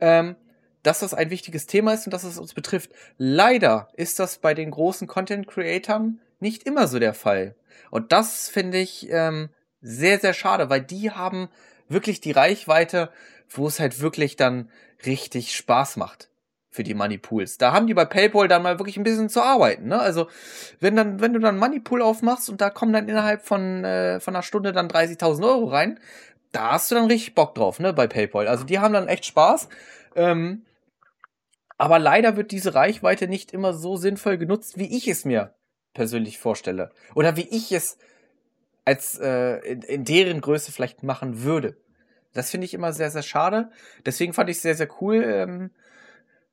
Ähm, 0.00 0.34
dass 0.82 1.00
das 1.00 1.12
ein 1.12 1.28
wichtiges 1.28 1.66
Thema 1.66 1.92
ist 1.92 2.06
und 2.06 2.14
dass 2.14 2.24
es 2.24 2.38
uns 2.38 2.54
betrifft. 2.54 2.90
Leider 3.18 3.88
ist 3.96 4.18
das 4.18 4.38
bei 4.38 4.54
den 4.54 4.70
großen 4.70 5.06
Content-Creatern 5.06 6.20
nicht 6.40 6.62
immer 6.62 6.88
so 6.88 6.98
der 6.98 7.12
Fall. 7.12 7.54
Und 7.90 8.12
das 8.12 8.48
finde 8.48 8.78
ich 8.78 9.08
ähm, 9.10 9.50
sehr, 9.82 10.18
sehr 10.18 10.32
schade, 10.32 10.70
weil 10.70 10.80
die 10.80 11.10
haben 11.10 11.50
wirklich 11.88 12.22
die 12.22 12.32
Reichweite, 12.32 13.10
wo 13.50 13.66
es 13.66 13.78
halt 13.78 14.00
wirklich 14.00 14.36
dann 14.36 14.70
richtig 15.04 15.54
Spaß 15.54 15.96
macht 15.98 16.29
für 16.70 16.84
die 16.84 16.94
Moneypools. 16.94 17.58
Da 17.58 17.72
haben 17.72 17.86
die 17.86 17.94
bei 17.94 18.04
PayPal 18.04 18.48
dann 18.48 18.62
mal 18.62 18.78
wirklich 18.78 18.96
ein 18.96 19.02
bisschen 19.02 19.28
zu 19.28 19.42
arbeiten. 19.42 19.88
Ne? 19.88 19.98
Also 19.98 20.28
wenn 20.78 20.96
dann, 20.96 21.20
wenn 21.20 21.32
du 21.32 21.40
dann 21.40 21.58
Moneypool 21.58 22.00
aufmachst 22.00 22.48
und 22.48 22.60
da 22.60 22.70
kommen 22.70 22.92
dann 22.92 23.08
innerhalb 23.08 23.42
von 23.44 23.84
äh, 23.84 24.20
von 24.20 24.34
einer 24.34 24.42
Stunde 24.42 24.72
dann 24.72 24.88
30.000 24.88 25.44
Euro 25.44 25.66
rein, 25.66 25.98
da 26.52 26.72
hast 26.72 26.90
du 26.90 26.94
dann 26.94 27.06
richtig 27.06 27.34
Bock 27.34 27.54
drauf, 27.54 27.80
ne? 27.80 27.92
Bei 27.92 28.06
PayPal. 28.06 28.46
Also 28.48 28.64
die 28.64 28.78
haben 28.78 28.94
dann 28.94 29.08
echt 29.08 29.26
Spaß. 29.26 29.68
Ähm, 30.14 30.64
aber 31.76 31.98
leider 31.98 32.36
wird 32.36 32.50
diese 32.50 32.74
Reichweite 32.74 33.26
nicht 33.26 33.52
immer 33.52 33.72
so 33.72 33.96
sinnvoll 33.96 34.38
genutzt, 34.38 34.78
wie 34.78 34.96
ich 34.96 35.08
es 35.08 35.24
mir 35.24 35.54
persönlich 35.94 36.38
vorstelle 36.38 36.90
oder 37.14 37.36
wie 37.36 37.48
ich 37.48 37.72
es 37.72 37.98
als 38.84 39.18
äh, 39.18 39.56
in, 39.60 39.82
in 39.82 40.04
deren 40.04 40.40
Größe 40.40 40.72
vielleicht 40.72 41.02
machen 41.02 41.42
würde. 41.42 41.76
Das 42.32 42.50
finde 42.50 42.64
ich 42.64 42.74
immer 42.74 42.92
sehr, 42.92 43.10
sehr 43.10 43.22
schade. 43.22 43.70
Deswegen 44.06 44.32
fand 44.32 44.50
ich 44.50 44.60
sehr, 44.60 44.74
sehr 44.74 44.88
cool, 45.00 45.24
ähm, 45.24 45.70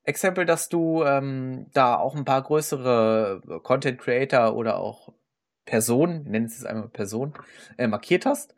Exempel, 0.07 0.45
dass 0.45 0.69
du 0.69 1.03
ähm, 1.03 1.67
da 1.73 1.97
auch 1.97 2.15
ein 2.15 2.23
paar 2.23 2.41
größere 2.41 3.61
Content 3.63 3.99
Creator 3.99 4.55
oder 4.55 4.77
auch 4.77 5.13
Personen, 5.65 6.23
nennen 6.23 6.45
es 6.45 6.65
einmal 6.65 6.87
Person, 6.87 7.33
äh, 7.77 7.87
markiert 7.87 8.25
hast. 8.25 8.55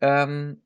Ähm, 0.00 0.60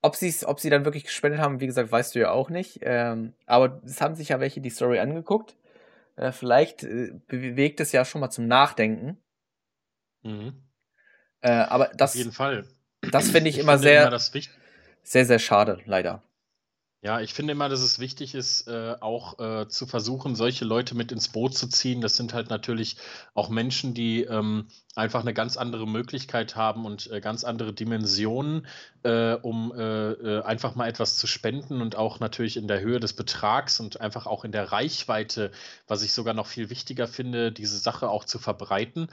ob, 0.00 0.14
sie's, 0.14 0.44
ob 0.44 0.60
sie 0.60 0.70
dann 0.70 0.84
wirklich 0.84 1.04
gespendet 1.04 1.40
haben, 1.40 1.60
wie 1.60 1.66
gesagt, 1.66 1.90
weißt 1.90 2.14
du 2.14 2.20
ja 2.20 2.30
auch 2.30 2.50
nicht. 2.50 2.78
Ähm, 2.82 3.34
aber 3.46 3.82
es 3.84 4.00
haben 4.00 4.14
sich 4.14 4.28
ja 4.28 4.38
welche 4.38 4.60
die 4.60 4.70
Story 4.70 5.00
angeguckt. 5.00 5.56
Äh, 6.14 6.30
vielleicht 6.30 6.84
äh, 6.84 7.10
bewegt 7.26 7.80
es 7.80 7.90
ja 7.90 8.04
schon 8.04 8.20
mal 8.20 8.30
zum 8.30 8.46
Nachdenken. 8.46 9.18
Mhm. 10.22 10.62
Äh, 11.40 11.50
aber 11.50 11.88
das. 11.96 12.12
Auf 12.12 12.16
jeden 12.16 12.32
Fall. 12.32 12.64
Das 13.10 13.30
finde 13.30 13.50
ich, 13.50 13.56
ich, 13.56 13.62
immer 13.62 13.78
sehr, 13.78 14.06
immer 14.06 14.18
sehr, 15.02 15.24
sehr 15.24 15.38
schade, 15.40 15.80
leider. 15.84 16.22
Ja, 17.06 17.20
ich 17.20 17.34
finde 17.34 17.52
immer, 17.52 17.68
dass 17.68 17.82
es 17.82 18.00
wichtig 18.00 18.34
ist, 18.34 18.66
äh, 18.66 18.96
auch 18.98 19.38
äh, 19.38 19.68
zu 19.68 19.86
versuchen, 19.86 20.34
solche 20.34 20.64
Leute 20.64 20.96
mit 20.96 21.12
ins 21.12 21.28
Boot 21.28 21.54
zu 21.54 21.68
ziehen. 21.68 22.00
Das 22.00 22.16
sind 22.16 22.34
halt 22.34 22.50
natürlich 22.50 22.96
auch 23.32 23.48
Menschen, 23.48 23.94
die 23.94 24.24
ähm, 24.24 24.66
einfach 24.96 25.20
eine 25.20 25.32
ganz 25.32 25.56
andere 25.56 25.86
Möglichkeit 25.86 26.56
haben 26.56 26.84
und 26.84 27.08
äh, 27.12 27.20
ganz 27.20 27.44
andere 27.44 27.72
Dimensionen, 27.72 28.66
äh, 29.04 29.34
um 29.34 29.72
äh, 29.72 30.10
äh, 30.14 30.42
einfach 30.42 30.74
mal 30.74 30.88
etwas 30.88 31.16
zu 31.16 31.28
spenden 31.28 31.80
und 31.80 31.94
auch 31.94 32.18
natürlich 32.18 32.56
in 32.56 32.66
der 32.66 32.80
Höhe 32.80 32.98
des 32.98 33.12
Betrags 33.12 33.78
und 33.78 34.00
einfach 34.00 34.26
auch 34.26 34.44
in 34.44 34.50
der 34.50 34.72
Reichweite, 34.72 35.52
was 35.86 36.02
ich 36.02 36.12
sogar 36.12 36.34
noch 36.34 36.48
viel 36.48 36.70
wichtiger 36.70 37.06
finde, 37.06 37.52
diese 37.52 37.78
Sache 37.78 38.08
auch 38.08 38.24
zu 38.24 38.40
verbreiten. 38.40 39.06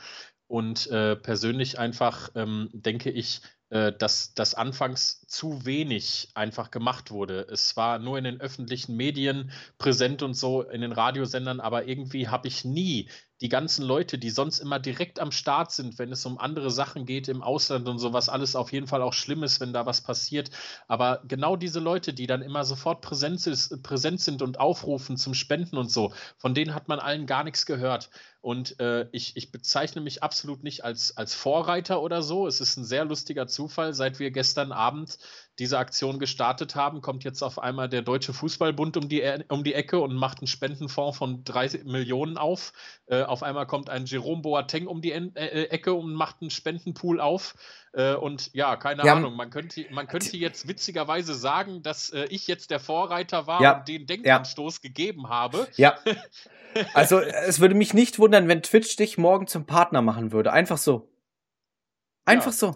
Und 0.47 0.89
persönlich 0.89 1.79
einfach 1.79 2.29
ähm, 2.35 2.69
denke 2.73 3.09
ich, 3.09 3.41
dass 3.73 4.33
das 4.35 4.53
anfangs 4.53 5.25
zu 5.27 5.65
wenig 5.65 6.29
einfach 6.35 6.69
gemacht 6.69 7.09
wurde. 7.11 7.47
Es 7.51 7.75
war 7.75 7.97
nur 7.97 8.17
in 8.17 8.23
den 8.23 8.39
öffentlichen 8.39 8.95
Medien 8.95 9.51
präsent 9.79 10.21
und 10.21 10.35
so, 10.35 10.61
in 10.61 10.81
den 10.81 10.91
Radiosendern, 10.91 11.59
aber 11.59 11.87
irgendwie 11.87 12.27
habe 12.27 12.47
ich 12.47 12.65
nie 12.65 13.09
die 13.41 13.49
ganzen 13.49 13.83
Leute, 13.83 14.17
die 14.17 14.29
sonst 14.29 14.59
immer 14.59 14.79
direkt 14.79 15.19
am 15.19 15.31
Start 15.33 15.71
sind, 15.73 15.99
wenn 15.99 16.13
es 16.13 16.25
um 16.25 16.37
andere 16.37 16.71
Sachen 16.71 17.05
geht 17.05 17.27
im 17.27 17.41
Ausland 17.43 17.89
und 17.89 17.99
sowas, 17.99 18.29
alles 18.29 18.55
auf 18.55 18.71
jeden 18.71 18.87
Fall 18.87 19.01
auch 19.01 19.11
schlimm 19.11 19.43
ist, 19.43 19.59
wenn 19.59 19.73
da 19.73 19.85
was 19.85 19.99
passiert. 19.99 20.49
Aber 20.87 21.21
genau 21.27 21.57
diese 21.57 21.81
Leute, 21.81 22.13
die 22.13 22.25
dann 22.25 22.41
immer 22.41 22.63
sofort 22.63 23.01
präsent, 23.01 23.45
ist, 23.47 23.83
präsent 23.83 24.21
sind 24.21 24.41
und 24.41 24.61
aufrufen 24.61 25.17
zum 25.17 25.33
Spenden 25.33 25.75
und 25.77 25.91
so, 25.91 26.13
von 26.37 26.53
denen 26.55 26.73
hat 26.73 26.87
man 26.87 26.99
allen 26.99 27.25
gar 27.25 27.43
nichts 27.43 27.65
gehört. 27.65 28.09
Und 28.39 28.79
äh, 28.79 29.07
ich, 29.11 29.35
ich 29.35 29.51
bezeichne 29.51 30.01
mich 30.01 30.23
absolut 30.23 30.63
nicht 30.63 30.85
als, 30.85 31.17
als 31.17 31.33
Vorreiter 31.33 32.01
oder 32.01 32.21
so. 32.21 32.47
Es 32.47 32.61
ist 32.61 32.77
ein 32.77 32.85
sehr 32.85 33.03
lustiger 33.03 33.47
Zufall. 33.63 33.93
Seit 33.93 34.19
wir 34.19 34.31
gestern 34.31 34.71
Abend 34.71 35.17
diese 35.59 35.77
Aktion 35.77 36.19
gestartet 36.19 36.75
haben, 36.75 37.01
kommt 37.01 37.23
jetzt 37.23 37.43
auf 37.43 37.59
einmal 37.59 37.87
der 37.87 38.01
Deutsche 38.01 38.33
Fußballbund 38.33 38.97
um 38.97 39.07
die, 39.07 39.21
e, 39.21 39.43
um 39.49 39.63
die 39.63 39.73
Ecke 39.73 39.99
und 39.99 40.15
macht 40.15 40.39
einen 40.39 40.47
Spendenfonds 40.47 41.17
von 41.17 41.43
drei 41.43 41.69
Millionen 41.85 42.37
auf. 42.37 42.73
Äh, 43.05 43.21
auf 43.21 43.43
einmal 43.43 43.67
kommt 43.67 43.89
ein 43.89 44.05
Jerome 44.05 44.41
Boateng 44.41 44.87
um 44.87 45.01
die 45.01 45.11
e 45.11 45.31
äh, 45.35 45.65
Ecke 45.65 45.93
und 45.93 46.13
macht 46.13 46.37
einen 46.41 46.49
Spendenpool 46.49 47.21
auf. 47.21 47.55
Äh, 47.93 48.15
und 48.15 48.53
ja, 48.53 48.75
keine 48.75 49.05
ja, 49.05 49.13
Ahnung, 49.13 49.35
man 49.35 49.49
könnte, 49.49 49.85
man 49.91 50.07
könnte 50.07 50.35
jetzt 50.35 50.67
witzigerweise 50.67 51.35
sagen, 51.35 51.83
dass 51.83 52.09
äh, 52.09 52.25
ich 52.25 52.47
jetzt 52.47 52.71
der 52.71 52.79
Vorreiter 52.79 53.47
war 53.47 53.61
ja, 53.61 53.77
und 53.77 53.87
den 53.87 54.07
Denkanstoß 54.07 54.81
ja. 54.81 54.89
gegeben 54.89 55.29
habe. 55.29 55.67
Ja. 55.75 55.95
Also 56.95 57.19
es 57.19 57.59
würde 57.59 57.75
mich 57.75 57.93
nicht 57.93 58.17
wundern, 58.17 58.47
wenn 58.47 58.63
Twitch 58.63 58.95
dich 58.95 59.19
morgen 59.19 59.45
zum 59.45 59.67
Partner 59.67 60.01
machen 60.01 60.31
würde. 60.31 60.51
Einfach 60.51 60.79
so. 60.79 61.12
Einfach 62.25 62.47
ja. 62.47 62.51
so. 62.51 62.75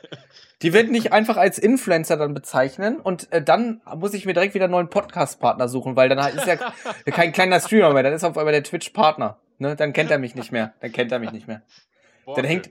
Die 0.62 0.72
werden 0.72 0.92
dich 0.92 1.12
einfach 1.12 1.36
als 1.36 1.56
Influencer 1.58 2.16
dann 2.16 2.34
bezeichnen 2.34 2.98
und 2.98 3.30
äh, 3.32 3.40
dann 3.42 3.80
muss 3.96 4.12
ich 4.14 4.24
mir 4.26 4.32
direkt 4.34 4.54
wieder 4.54 4.64
einen 4.64 4.72
neuen 4.72 4.90
Podcast-Partner 4.90 5.68
suchen, 5.68 5.94
weil 5.94 6.08
dann 6.08 6.18
ist 6.36 6.46
ja 6.48 6.56
kein 7.12 7.32
kleiner 7.32 7.60
Streamer 7.60 7.92
mehr, 7.92 8.02
dann 8.02 8.12
ist 8.12 8.24
auf 8.24 8.36
einmal 8.36 8.52
der 8.52 8.64
Twitch-Partner. 8.64 9.38
ne, 9.58 9.76
dann 9.76 9.92
kennt 9.92 10.10
er 10.10 10.18
mich 10.18 10.34
nicht 10.34 10.50
mehr. 10.50 10.74
Dann 10.80 10.90
kennt 10.90 11.12
er 11.12 11.20
mich 11.20 11.30
nicht 11.30 11.46
mehr. 11.46 11.62
Borke, 12.24 12.42
Dann 12.42 12.48
hängt, 12.50 12.70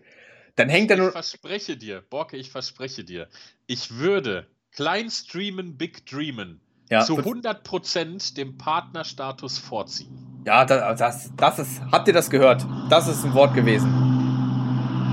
dann 0.58 0.68
hängt 0.70 0.92
er 0.92 0.98
ich 0.98 1.04
nur. 1.04 1.12
verspreche 1.14 1.78
dir, 1.78 2.02
Borke, 2.10 2.36
ich 2.36 2.52
verspreche 2.52 3.06
dir, 3.06 3.28
ich 3.68 3.96
würde 3.96 4.48
klein 4.76 5.10
streamen, 5.10 5.78
big 5.78 6.06
dreamen 6.08 6.60
Ja, 6.90 7.06
zu 7.06 7.16
wird- 7.16 7.26
100% 7.46 8.36
dem 8.36 8.58
Partnerstatus 8.58 9.60
vorziehen. 9.60 10.44
ja 10.46 10.66
das, 10.66 11.00
das, 11.00 11.32
das 11.38 11.60
ist. 11.60 11.82
Habt 11.92 12.08
ihr 12.10 12.14
das 12.14 12.30
gehört? 12.30 12.66
Das 12.90 13.08
ist 13.08 13.24
ein 13.24 13.34
Wort 13.34 13.54
gewesen. 13.56 13.88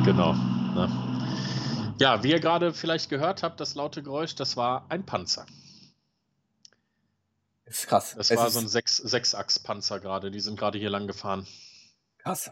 Genau. 0.05 0.35
Ja, 1.99 2.23
wie 2.23 2.31
ihr 2.31 2.41
gerade 2.41 2.73
vielleicht 2.75 3.09
gehört 3.11 3.43
habt, 3.43 3.61
das 3.61 3.75
laute 3.75 4.03
Geräusch, 4.03 4.35
das 4.35 4.57
war 4.57 4.87
ein 4.89 5.05
Panzer. 5.07 5.47
Das 7.67 7.79
ist 7.79 7.87
krass. 7.87 8.15
Das 8.17 8.31
Es 8.31 8.37
war 8.37 8.51
so 8.51 8.59
ein 8.59 8.69
Sechs- 8.69 8.97
Sechsachs-Panzer 8.99 10.01
gerade, 10.01 10.31
die 10.31 10.41
sind 10.41 10.59
gerade 10.59 10.79
hier 10.79 10.91
lang 10.91 11.07
gefahren. 11.07 11.47
krass. 12.19 12.51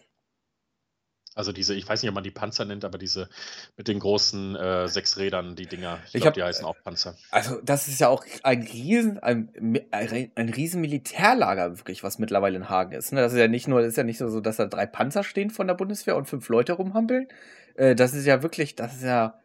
Also 1.35 1.51
diese, 1.53 1.75
ich 1.75 1.89
weiß 1.89 2.03
nicht, 2.03 2.11
ob 2.11 2.15
man 2.15 2.25
die 2.25 2.31
Panzer 2.31 2.67
nennt, 2.67 2.85
aber 2.85 2.99
diese 2.99 3.31
mit 3.79 3.89
den 3.89 3.99
großen 4.01 4.55
äh, 4.55 4.87
sechs 4.87 5.17
Rädern, 5.17 5.57
die 5.57 5.65
Dinger, 5.65 5.99
ich 6.09 6.17
Ich 6.17 6.21
glaube, 6.21 6.35
die 6.35 6.43
heißen 6.43 6.63
auch 6.67 6.77
Panzer. 6.85 7.17
Also, 7.31 7.59
das 7.63 7.89
ist 7.89 8.01
ja 8.01 8.09
auch 8.09 8.23
ein 8.43 8.63
riesen, 8.63 9.19
ein, 9.19 9.51
ein, 9.93 10.49
riesen 10.51 10.83
Militärlager, 10.83 11.79
wirklich, 11.79 12.03
was 12.03 12.19
mittlerweile 12.19 12.57
in 12.59 12.69
Hagen 12.69 12.93
ist. 12.93 13.13
Ne? 13.15 13.23
Das 13.23 13.33
ist 13.33 13.39
ja 13.39 13.49
nicht 13.49 13.67
nur, 13.67 13.81
das 13.81 13.89
ist 13.93 13.97
ja 13.97 14.03
nicht 14.05 14.19
so, 14.19 14.41
dass 14.43 14.57
da 14.59 14.67
drei 14.67 14.85
Panzer 14.85 15.25
stehen 15.25 15.49
von 15.49 15.67
der 15.67 15.73
Bundeswehr 15.75 16.17
und 16.17 16.27
fünf 16.27 16.51
Leute 16.51 16.75
rumhampeln. 16.75 17.29
Äh, 17.77 17.95
das 17.95 18.15
ist 18.15 18.27
ja 18.27 18.43
wirklich, 18.43 18.75
das 18.77 18.95
ist 18.97 19.03
ja. 19.05 19.39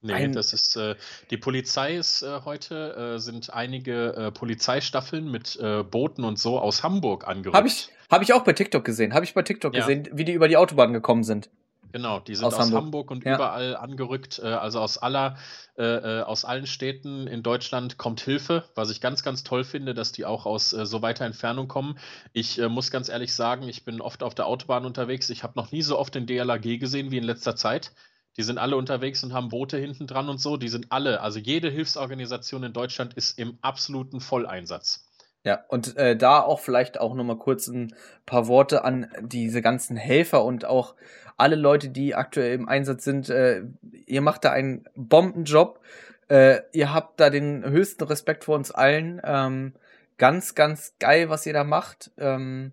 Nee, 0.00 0.12
Ein- 0.12 0.32
das 0.32 0.52
ist, 0.52 0.76
äh, 0.76 0.94
die 1.30 1.36
Polizei 1.38 1.96
ist 1.96 2.22
äh, 2.22 2.40
heute, 2.44 3.14
äh, 3.16 3.18
sind 3.18 3.52
einige 3.52 4.14
äh, 4.14 4.30
Polizeistaffeln 4.30 5.28
mit 5.28 5.58
äh, 5.60 5.82
Booten 5.82 6.22
und 6.24 6.38
so 6.38 6.60
aus 6.60 6.84
Hamburg 6.84 7.26
angerückt. 7.26 7.56
Habe 7.56 7.66
ich, 7.66 7.88
hab 8.08 8.22
ich 8.22 8.32
auch 8.32 8.44
bei 8.44 8.52
TikTok 8.52 8.84
gesehen. 8.84 9.12
Habe 9.12 9.24
ich 9.24 9.34
bei 9.34 9.42
TikTok 9.42 9.74
Ja. 9.74 9.80
gesehen, 9.80 10.08
wie 10.12 10.24
die 10.24 10.32
über 10.32 10.46
die 10.46 10.56
Autobahn 10.56 10.92
gekommen 10.92 11.24
sind. 11.24 11.50
Genau, 11.92 12.20
die 12.20 12.34
sind 12.34 12.44
Aus 12.46 12.54
aus, 12.54 12.60
Hamburg. 12.60 12.82
Hamburg, 12.82 13.10
und 13.10 13.24
Ja. 13.24 13.34
überall 13.36 13.74
angerückt. 13.76 14.38
Äh, 14.40 14.46
also 14.48 14.80
aus 14.80 14.98
aller, 14.98 15.38
äh, 15.78 15.82
äh, 15.84 16.22
aus 16.22 16.44
allen 16.44 16.66
Städten 16.66 17.26
in 17.26 17.42
Deutschland 17.42 17.96
kommt 17.96 18.20
Hilfe, 18.20 18.68
was 18.74 18.90
ich 18.90 19.00
ganz, 19.00 19.22
ganz 19.22 19.42
toll 19.42 19.64
finde, 19.64 19.94
dass 19.94 20.12
die 20.12 20.26
auch 20.26 20.44
aus 20.44 20.72
äh, 20.74 20.84
so 20.84 21.00
weiter 21.00 21.24
Entfernung 21.24 21.66
kommen. 21.66 21.98
Ich 22.34 22.58
äh, 22.58 22.68
muss 22.68 22.90
ganz 22.90 23.08
ehrlich 23.08 23.32
sagen, 23.34 23.68
ich 23.68 23.84
bin 23.84 24.02
oft 24.02 24.22
auf 24.22 24.34
der 24.34 24.46
Autobahn 24.46 24.84
unterwegs. 24.84 25.30
Ich 25.30 25.42
habe 25.42 25.54
noch 25.56 25.72
nie 25.72 25.82
so 25.82 25.98
oft 25.98 26.14
den 26.14 26.26
DLAG 26.26 26.78
gesehen 26.78 27.10
wie 27.10 27.18
in 27.18 27.24
letzter 27.24 27.56
Zeit. 27.56 27.92
Die 28.36 28.42
sind 28.42 28.58
alle 28.58 28.76
unterwegs 28.76 29.24
und 29.24 29.32
haben 29.32 29.48
Boote 29.48 29.78
hinten 29.78 30.06
dran 30.06 30.28
und 30.28 30.38
so. 30.40 30.56
Die 30.58 30.68
sind 30.68 30.92
alle, 30.92 31.22
also 31.22 31.38
jede 31.38 31.70
Hilfsorganisation 31.70 32.62
in 32.64 32.72
Deutschland 32.74 33.14
ist 33.14 33.38
im 33.38 33.58
absoluten 33.62 34.20
Volleinsatz. 34.20 35.07
Ja, 35.48 35.64
und 35.68 35.96
äh, 35.96 36.14
da 36.14 36.40
auch 36.40 36.60
vielleicht 36.60 37.00
auch 37.00 37.14
nochmal 37.14 37.38
kurz 37.38 37.68
ein 37.68 37.94
paar 38.26 38.48
Worte 38.48 38.84
an 38.84 39.10
diese 39.22 39.62
ganzen 39.62 39.96
Helfer 39.96 40.44
und 40.44 40.66
auch 40.66 40.94
alle 41.38 41.56
Leute, 41.56 41.88
die 41.88 42.14
aktuell 42.14 42.52
im 42.52 42.68
Einsatz 42.68 43.02
sind. 43.02 43.30
Äh, 43.30 43.62
ihr 44.04 44.20
macht 44.20 44.44
da 44.44 44.52
einen 44.52 44.84
Bombenjob. 44.94 45.80
Äh, 46.28 46.60
ihr 46.72 46.92
habt 46.92 47.18
da 47.18 47.30
den 47.30 47.64
höchsten 47.64 48.04
Respekt 48.04 48.44
vor 48.44 48.56
uns 48.56 48.72
allen. 48.72 49.22
Ähm, 49.24 49.72
ganz, 50.18 50.54
ganz 50.54 50.96
geil, 50.98 51.30
was 51.30 51.46
ihr 51.46 51.54
da 51.54 51.64
macht. 51.64 52.10
Ähm, 52.18 52.72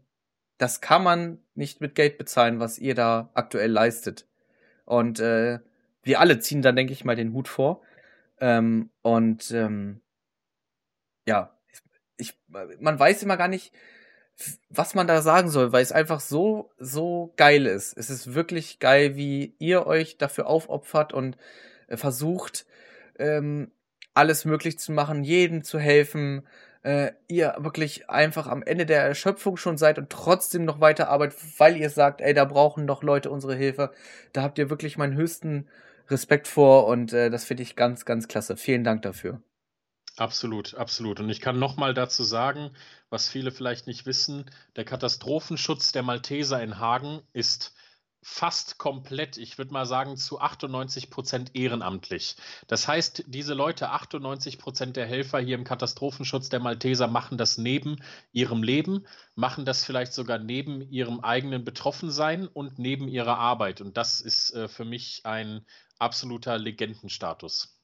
das 0.58 0.82
kann 0.82 1.02
man 1.02 1.40
nicht 1.54 1.80
mit 1.80 1.96
Geld 1.96 2.18
bezahlen, 2.18 2.60
was 2.60 2.78
ihr 2.78 2.94
da 2.94 3.30
aktuell 3.36 3.72
leistet. 3.72 4.28
Und 4.84 5.22
äh, 5.22 5.60
wir 6.04 6.20
alle 6.20 6.40
ziehen 6.40 6.62
dann, 6.62 6.76
denke 6.76 6.92
ich 6.92 7.06
mal, 7.06 7.16
den 7.16 7.32
Hut 7.32 7.48
vor. 7.48 7.84
Ähm, 8.42 8.90
und 9.02 9.50
ähm, 9.52 10.02
ja, 11.26 11.55
ich, 12.18 12.38
man 12.48 13.00
weiß 13.00 13.24
immer 13.24 13.38
gar 13.38 13.48
nicht, 13.48 13.74
was 14.70 14.96
man 14.96 15.08
da 15.08 15.22
sagen 15.22 15.50
soll, 15.50 15.72
weil 15.72 15.84
es 15.84 15.92
einfach 15.92 16.20
so, 16.20 16.72
so 16.78 17.34
geil 17.38 17.66
ist. 17.66 17.98
Es 17.98 18.10
ist 18.10 18.34
wirklich 18.34 18.80
geil, 18.80 19.16
wie 19.16 19.56
ihr 19.60 19.88
euch 19.88 20.18
dafür 20.18 20.48
aufopfert 20.48 21.14
und 21.14 21.38
äh, 21.88 21.98
versucht, 21.98 22.66
ähm, 23.18 23.72
alles 24.14 24.46
möglich 24.46 24.78
zu 24.80 24.92
machen, 24.92 25.24
jedem 25.24 25.64
zu 25.64 25.80
helfen. 25.80 26.46
Äh, 26.84 27.14
ihr 27.28 27.56
wirklich 27.60 28.10
einfach 28.10 28.48
am 28.48 28.62
Ende 28.62 28.86
der 28.86 29.02
Erschöpfung 29.02 29.58
schon 29.58 29.78
seid 29.78 29.98
und 29.98 30.10
trotzdem 30.10 30.66
noch 30.66 30.82
weiter 30.82 31.10
arbeitet, 31.10 31.40
weil 31.58 31.78
ihr 31.78 31.90
sagt, 31.90 32.22
ey, 32.22 32.34
da 32.34 32.46
brauchen 32.46 32.86
noch 32.86 33.04
Leute 33.04 33.32
unsere 33.32 33.56
Hilfe. 33.56 33.92
Da 34.34 34.44
habt 34.44 34.60
ihr 34.60 34.70
wirklich 34.70 34.98
meinen 34.98 35.16
höchsten 35.16 35.68
Respekt 36.10 36.48
vor 36.48 36.88
und 36.88 37.14
äh, 37.14 37.30
das 37.30 37.46
finde 37.46 37.64
ich 37.64 37.76
ganz, 37.76 38.06
ganz 38.06 38.28
klasse. 38.28 38.58
Vielen 38.58 38.84
Dank 38.84 39.02
dafür. 39.02 39.42
Absolut, 40.18 40.76
absolut. 40.76 41.20
Und 41.20 41.30
ich 41.30 41.42
kann 41.42 41.60
nochmal 41.60 41.94
dazu 41.94 42.24
sagen, 42.24 42.72
was 43.10 43.28
viele 43.28 43.52
vielleicht 43.52 43.86
nicht 43.86 44.06
wissen, 44.06 44.50
der 44.78 44.86
Katastrophenschutz 44.86 45.92
der 45.92 46.04
Malteser 46.04 46.62
in 46.64 46.80
Hagen 46.80 47.22
ist 47.34 47.74
fast 48.28 48.80
komplett, 48.80 49.38
ich 49.38 49.58
würde 49.60 49.72
mal 49.72 49.86
sagen, 49.86 50.18
zu 50.18 50.40
98 50.40 51.12
Prozent 51.12 51.52
ehrenamtlich. 51.54 52.38
Das 52.68 52.88
heißt, 52.88 53.26
diese 53.28 53.54
Leute, 53.54 53.90
98 53.92 54.58
Prozent 54.58 54.96
der 54.96 55.06
Helfer 55.06 55.40
hier 55.40 55.56
im 55.56 55.64
Katastrophenschutz 55.64 56.50
der 56.50 56.60
Malteser, 56.60 57.08
machen 57.08 57.38
das 57.38 57.60
neben 57.60 57.98
ihrem 58.32 58.64
Leben, 58.64 59.06
machen 59.36 59.64
das 59.66 59.86
vielleicht 59.86 60.14
sogar 60.14 60.40
neben 60.40 60.82
ihrem 60.82 61.20
eigenen 61.20 61.64
Betroffensein 61.66 62.48
und 62.48 62.80
neben 62.80 63.08
ihrer 63.10 63.38
Arbeit. 63.38 63.82
Und 63.82 63.96
das 63.96 64.22
ist 64.22 64.52
äh, 64.56 64.68
für 64.70 64.86
mich 64.86 65.22
ein 65.26 65.66
absoluter 66.00 66.58
Legendenstatus. 66.58 67.75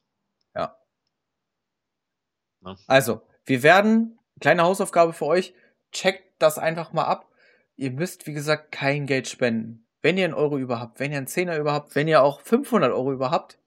Ne? 2.62 2.76
Also, 2.86 3.22
wir 3.44 3.62
werden, 3.62 4.18
kleine 4.40 4.62
Hausaufgabe 4.62 5.12
für 5.12 5.26
euch, 5.26 5.54
checkt 5.92 6.24
das 6.38 6.58
einfach 6.58 6.92
mal 6.92 7.04
ab. 7.04 7.28
Ihr 7.76 7.90
müsst, 7.90 8.26
wie 8.26 8.32
gesagt, 8.32 8.72
kein 8.72 9.06
Geld 9.06 9.28
spenden. 9.28 9.86
Wenn 10.00 10.18
ihr 10.18 10.24
einen 10.24 10.34
Euro 10.34 10.58
über 10.58 10.80
habt, 10.80 11.00
wenn 11.00 11.12
ihr 11.12 11.18
einen 11.18 11.26
Zehner 11.26 11.58
über 11.58 11.72
habt, 11.72 11.94
wenn 11.94 12.08
ihr 12.08 12.22
auch 12.22 12.40
500 12.40 12.92
Euro 12.92 13.12
über 13.12 13.30
habt, 13.30 13.58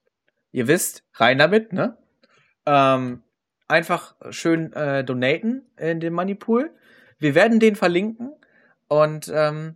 ihr 0.51 0.67
wisst, 0.67 1.03
rein 1.13 1.37
damit, 1.37 1.73
ne? 1.73 1.97
Ähm, 2.65 3.23
einfach 3.67 4.15
schön 4.31 4.73
äh, 4.73 5.03
donaten 5.03 5.65
in 5.77 5.99
den 5.99 6.13
Moneypool. 6.13 6.73
Wir 7.19 7.35
werden 7.35 7.59
den 7.59 7.75
verlinken 7.75 8.33
und 8.87 9.31
ähm, 9.33 9.75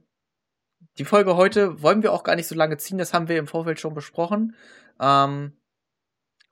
die 0.98 1.06
Folge 1.06 1.38
heute 1.38 1.82
wollen 1.82 2.04
wir 2.04 2.12
auch 2.12 2.24
gar 2.24 2.36
nicht 2.36 2.48
so 2.48 2.56
lange 2.56 2.78
ziehen, 2.78 2.98
das 2.98 3.14
haben 3.14 3.30
wir 3.30 3.38
im 3.38 3.48
Vorfeld 3.48 3.80
schon 3.80 3.94
besprochen. 3.94 4.56
Ähm, 5.00 5.54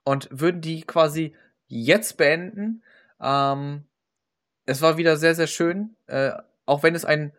und 0.04 0.28
würden 0.30 0.62
die 0.62 0.82
quasi 0.82 1.34
jetzt 1.68 2.16
beenden. 2.16 2.82
Ähm, 3.20 3.84
es 4.66 4.82
war 4.82 4.96
wieder 4.96 5.16
sehr, 5.16 5.34
sehr 5.34 5.46
schön, 5.46 5.96
äh, 6.06 6.32
auch 6.66 6.82
wenn 6.82 6.94
es 6.94 7.04
ein 7.04 7.32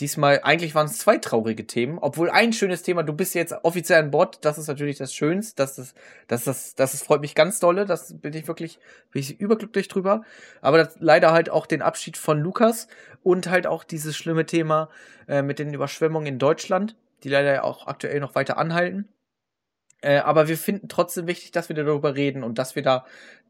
diesmal, 0.00 0.40
eigentlich 0.42 0.74
waren 0.74 0.86
es 0.86 0.98
zwei 0.98 1.18
traurige 1.18 1.66
Themen, 1.66 1.98
obwohl 1.98 2.30
ein 2.30 2.52
schönes 2.52 2.82
Thema, 2.82 3.02
du 3.02 3.12
bist 3.12 3.34
jetzt 3.34 3.52
offiziell 3.64 4.02
an 4.02 4.10
Bord, 4.10 4.44
das 4.44 4.58
ist 4.58 4.68
natürlich 4.68 4.96
das 4.96 5.14
Schönste, 5.14 5.56
das 5.56 5.78
ist, 5.78 5.96
das 6.26 6.46
ist, 6.46 6.80
das 6.80 6.94
ist, 6.94 7.04
freut 7.04 7.20
mich 7.20 7.34
ganz 7.34 7.60
dolle, 7.60 7.84
das 7.84 8.18
bin 8.18 8.32
ich 8.32 8.48
wirklich, 8.48 8.78
bin 9.10 9.20
ich 9.20 9.38
überglücklich 9.38 9.88
drüber, 9.88 10.22
aber 10.62 10.78
das, 10.78 10.96
leider 11.00 11.32
halt 11.32 11.50
auch 11.50 11.66
den 11.66 11.82
Abschied 11.82 12.16
von 12.16 12.40
Lukas 12.40 12.88
und 13.22 13.50
halt 13.50 13.66
auch 13.66 13.84
dieses 13.84 14.16
schlimme 14.16 14.46
Thema 14.46 14.88
äh, 15.28 15.42
mit 15.42 15.58
den 15.58 15.74
Überschwemmungen 15.74 16.26
in 16.26 16.38
Deutschland, 16.38 16.96
die 17.22 17.28
leider 17.28 17.52
ja 17.52 17.62
auch 17.62 17.86
aktuell 17.86 18.20
noch 18.20 18.34
weiter 18.34 18.56
anhalten. 18.56 19.08
Äh, 20.02 20.18
aber 20.18 20.48
wir 20.48 20.56
finden 20.56 20.88
trotzdem 20.88 21.26
wichtig, 21.26 21.50
dass 21.52 21.68
wir 21.68 21.76
darüber 21.76 22.14
reden 22.14 22.42
und 22.42 22.58
dass 22.58 22.74
wir 22.74 22.82
da 22.82 23.04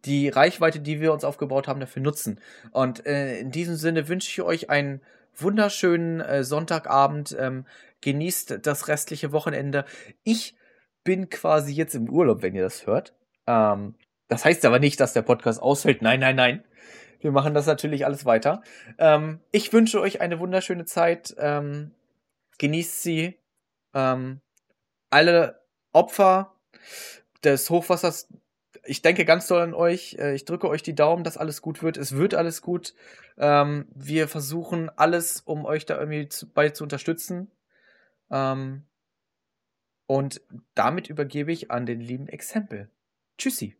die 0.04 0.28
Reichweite, 0.28 0.80
die 0.80 1.00
wir 1.00 1.12
uns 1.12 1.24
aufgebaut 1.24 1.68
haben, 1.68 1.80
dafür 1.80 2.02
nutzen. 2.02 2.40
Und 2.72 3.06
äh, 3.06 3.38
in 3.38 3.50
diesem 3.50 3.76
Sinne 3.76 4.08
wünsche 4.08 4.28
ich 4.28 4.42
euch 4.42 4.70
einen 4.70 5.00
wunderschönen 5.36 6.20
äh, 6.20 6.44
Sonntagabend. 6.44 7.36
Ähm, 7.38 7.66
genießt 8.00 8.60
das 8.62 8.88
restliche 8.88 9.32
Wochenende. 9.32 9.84
Ich 10.24 10.56
bin 11.04 11.28
quasi 11.28 11.72
jetzt 11.72 11.94
im 11.94 12.08
Urlaub, 12.08 12.42
wenn 12.42 12.54
ihr 12.54 12.62
das 12.62 12.86
hört. 12.86 13.14
Ähm, 13.46 13.94
das 14.28 14.44
heißt 14.44 14.64
aber 14.64 14.78
nicht, 14.78 15.00
dass 15.00 15.12
der 15.12 15.22
Podcast 15.22 15.60
ausfällt. 15.60 16.02
Nein, 16.02 16.20
nein, 16.20 16.36
nein. 16.36 16.64
Wir 17.20 17.32
machen 17.32 17.52
das 17.52 17.66
natürlich 17.66 18.06
alles 18.06 18.24
weiter. 18.24 18.62
Ähm, 18.98 19.40
ich 19.52 19.72
wünsche 19.72 20.00
euch 20.00 20.20
eine 20.20 20.38
wunderschöne 20.38 20.86
Zeit. 20.86 21.34
Ähm, 21.38 21.92
genießt 22.58 23.02
sie. 23.02 23.38
Ähm, 23.92 24.40
alle 25.10 25.59
Opfer 25.92 26.54
des 27.44 27.70
Hochwassers, 27.70 28.28
ich 28.84 29.02
denke 29.02 29.24
ganz 29.24 29.46
doll 29.46 29.62
an 29.62 29.74
euch. 29.74 30.14
Äh, 30.18 30.34
Ich 30.34 30.44
drücke 30.44 30.68
euch 30.68 30.82
die 30.82 30.94
Daumen, 30.94 31.24
dass 31.24 31.36
alles 31.36 31.62
gut 31.62 31.82
wird. 31.82 31.96
Es 31.96 32.12
wird 32.12 32.34
alles 32.34 32.62
gut. 32.62 32.94
Ähm, 33.36 33.86
wir 33.94 34.28
versuchen 34.28 34.90
alles, 34.96 35.40
um 35.40 35.64
euch 35.64 35.86
da 35.86 35.98
irgendwie 35.98 36.28
zu, 36.28 36.48
bei 36.50 36.70
zu 36.70 36.84
unterstützen. 36.84 37.50
Ähm, 38.30 38.86
und 40.06 40.40
damit 40.74 41.08
übergebe 41.08 41.52
ich 41.52 41.70
an 41.70 41.86
den 41.86 42.00
lieben 42.00 42.28
Exempel. 42.28 42.90
Tschüssi. 43.38 43.76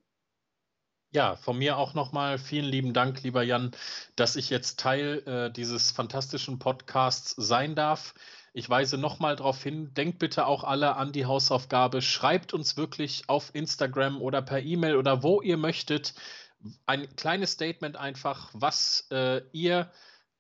Ja, 1.13 1.35
von 1.35 1.59
mir 1.59 1.77
auch 1.77 1.95
nochmal 1.95 2.39
vielen 2.39 2.67
lieben 2.67 2.93
Dank, 2.93 3.25
lieber 3.25 3.43
Jan, 3.43 3.73
dass 4.15 4.37
ich 4.37 4.49
jetzt 4.49 4.79
Teil 4.79 5.27
äh, 5.27 5.51
dieses 5.51 5.91
fantastischen 5.91 6.61
Podcasts 6.61 7.35
sein 7.37 7.75
darf. 7.75 8.15
Ich 8.53 8.69
weise 8.69 8.99
nochmal 8.99 9.37
darauf 9.37 9.63
hin, 9.63 9.95
denkt 9.95 10.19
bitte 10.19 10.47
auch 10.47 10.65
alle 10.65 10.97
an 10.97 11.13
die 11.13 11.27
Hausaufgabe, 11.27 12.03
schreibt 12.03 12.53
uns 12.53 12.77
wirklich 12.77 13.29
auf 13.29 13.55
Instagram 13.55 14.21
oder 14.21 14.43
per 14.43 14.61
E-Mail 14.61 14.97
oder 14.97 15.23
wo 15.23 15.41
ihr 15.41 15.57
möchtet 15.57 16.15
ein 16.87 17.15
kleines 17.17 17.53
Statement 17.53 17.97
einfach, 17.97 18.51
was 18.53 19.07
äh, 19.13 19.43
ihr 19.53 19.91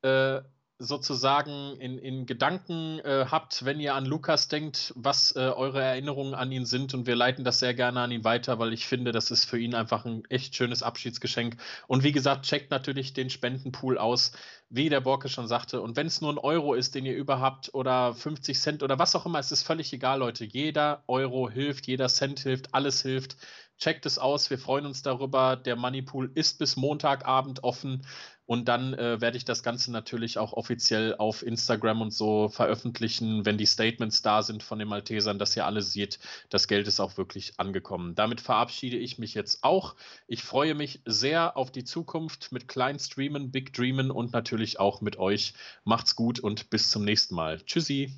äh, 0.03 0.41
sozusagen 0.81 1.77
in, 1.79 1.99
in 1.99 2.25
Gedanken 2.25 3.01
äh, 3.01 3.27
habt, 3.31 3.67
wenn 3.67 3.79
ihr 3.81 3.95
an 3.95 4.07
Lukas 4.07 4.49
denkt, 4.49 4.95
was 4.97 5.37
äh, 5.37 5.41
eure 5.41 5.83
Erinnerungen 5.83 6.35
an 6.35 6.51
ihn 6.51 6.65
sind. 6.65 6.95
Und 6.95 7.07
wir 7.07 7.15
leiten 7.15 7.45
das 7.45 7.59
sehr 7.59 7.75
gerne 7.75 8.01
an 8.01 8.11
ihn 8.11 8.25
weiter, 8.25 8.59
weil 8.59 8.73
ich 8.73 8.87
finde, 8.87 9.13
das 9.13 9.31
ist 9.31 9.45
für 9.45 9.59
ihn 9.59 9.75
einfach 9.75 10.07
ein 10.07 10.25
echt 10.31 10.57
schönes 10.57 10.83
Abschiedsgeschenk. 10.83 11.59
Und 11.87 12.03
wie 12.03 12.13
gesagt, 12.13 12.47
checkt 12.47 12.71
natürlich 12.71 13.13
den 13.13 13.29
Spendenpool 13.29 13.99
aus, 13.99 14.33
wie 14.71 14.89
der 14.89 15.03
Borke 15.03 15.29
schon 15.29 15.49
sagte. 15.49 15.83
Und 15.83 15.97
wenn 15.97 16.07
es 16.07 16.23
nur 16.23 16.33
ein 16.33 16.39
Euro 16.39 16.73
ist, 16.73 16.95
den 16.95 17.05
ihr 17.05 17.15
überhaupt 17.15 17.75
oder 17.75 18.15
50 18.15 18.59
Cent 18.59 18.83
oder 18.83 18.99
was 18.99 19.15
auch 19.15 19.27
immer, 19.27 19.39
es 19.39 19.53
ist 19.53 19.65
völlig 19.65 19.93
egal, 19.93 20.21
Leute. 20.21 20.47
Jeder 20.47 21.05
Euro 21.09 21.51
hilft, 21.51 21.89
jeder 21.89 22.09
Cent 22.09 22.41
hilft, 22.41 22.73
alles 22.75 23.03
hilft. 23.03 23.37
Checkt 23.81 24.05
es 24.05 24.19
aus, 24.19 24.51
wir 24.51 24.59
freuen 24.59 24.85
uns 24.85 25.03
darüber. 25.03 25.57
Der 25.57 25.75
Moneypool 25.75 26.31
ist 26.35 26.59
bis 26.59 26.77
Montagabend 26.77 27.65
offen 27.65 28.07
und 28.45 28.67
dann 28.69 28.95
äh, 28.95 29.21
werde 29.21 29.37
ich 29.37 29.45
das 29.45 29.63
Ganze 29.63 29.91
natürlich 29.91 30.37
auch 30.37 30.53
offiziell 30.53 31.15
auf 31.17 31.43
Instagram 31.43 32.03
und 32.03 32.13
so 32.13 32.49
veröffentlichen, 32.49 33.47
wenn 33.47 33.59
die 33.59 33.65
Statements 33.65 34.23
da 34.23 34.43
sind 34.43 34.63
von 34.63 34.79
den 34.79 34.89
Maltesern, 34.89 35.39
dass 35.39 35.57
ihr 35.57 35.65
alle 35.65 35.83
seht, 35.83 36.19
das 36.49 36.69
Geld 36.69 36.89
ist 36.89 37.01
auch 37.01 37.17
wirklich 37.17 37.55
angekommen. 37.59 38.15
Damit 38.17 38.41
verabschiede 38.41 38.99
ich 38.99 39.19
mich 39.19 39.35
jetzt 39.35 39.65
auch. 39.65 39.95
Ich 40.27 40.43
freue 40.43 40.75
mich 40.75 41.01
sehr 41.07 41.57
auf 41.57 41.71
die 41.71 41.85
Zukunft 41.85 42.53
mit 42.53 42.69
kleinen 42.69 42.99
Streamen, 42.99 43.51
Big 43.51 43.73
Dreamen 43.73 44.11
und 44.11 44.33
natürlich 44.33 44.79
auch 44.79 45.01
mit 45.01 45.17
euch. 45.17 45.55
Macht's 45.85 46.17
gut 46.17 46.39
und 46.39 46.69
bis 46.71 46.91
zum 46.91 47.05
nächsten 47.05 47.35
Mal. 47.35 47.63
Tschüssi. 47.65 48.13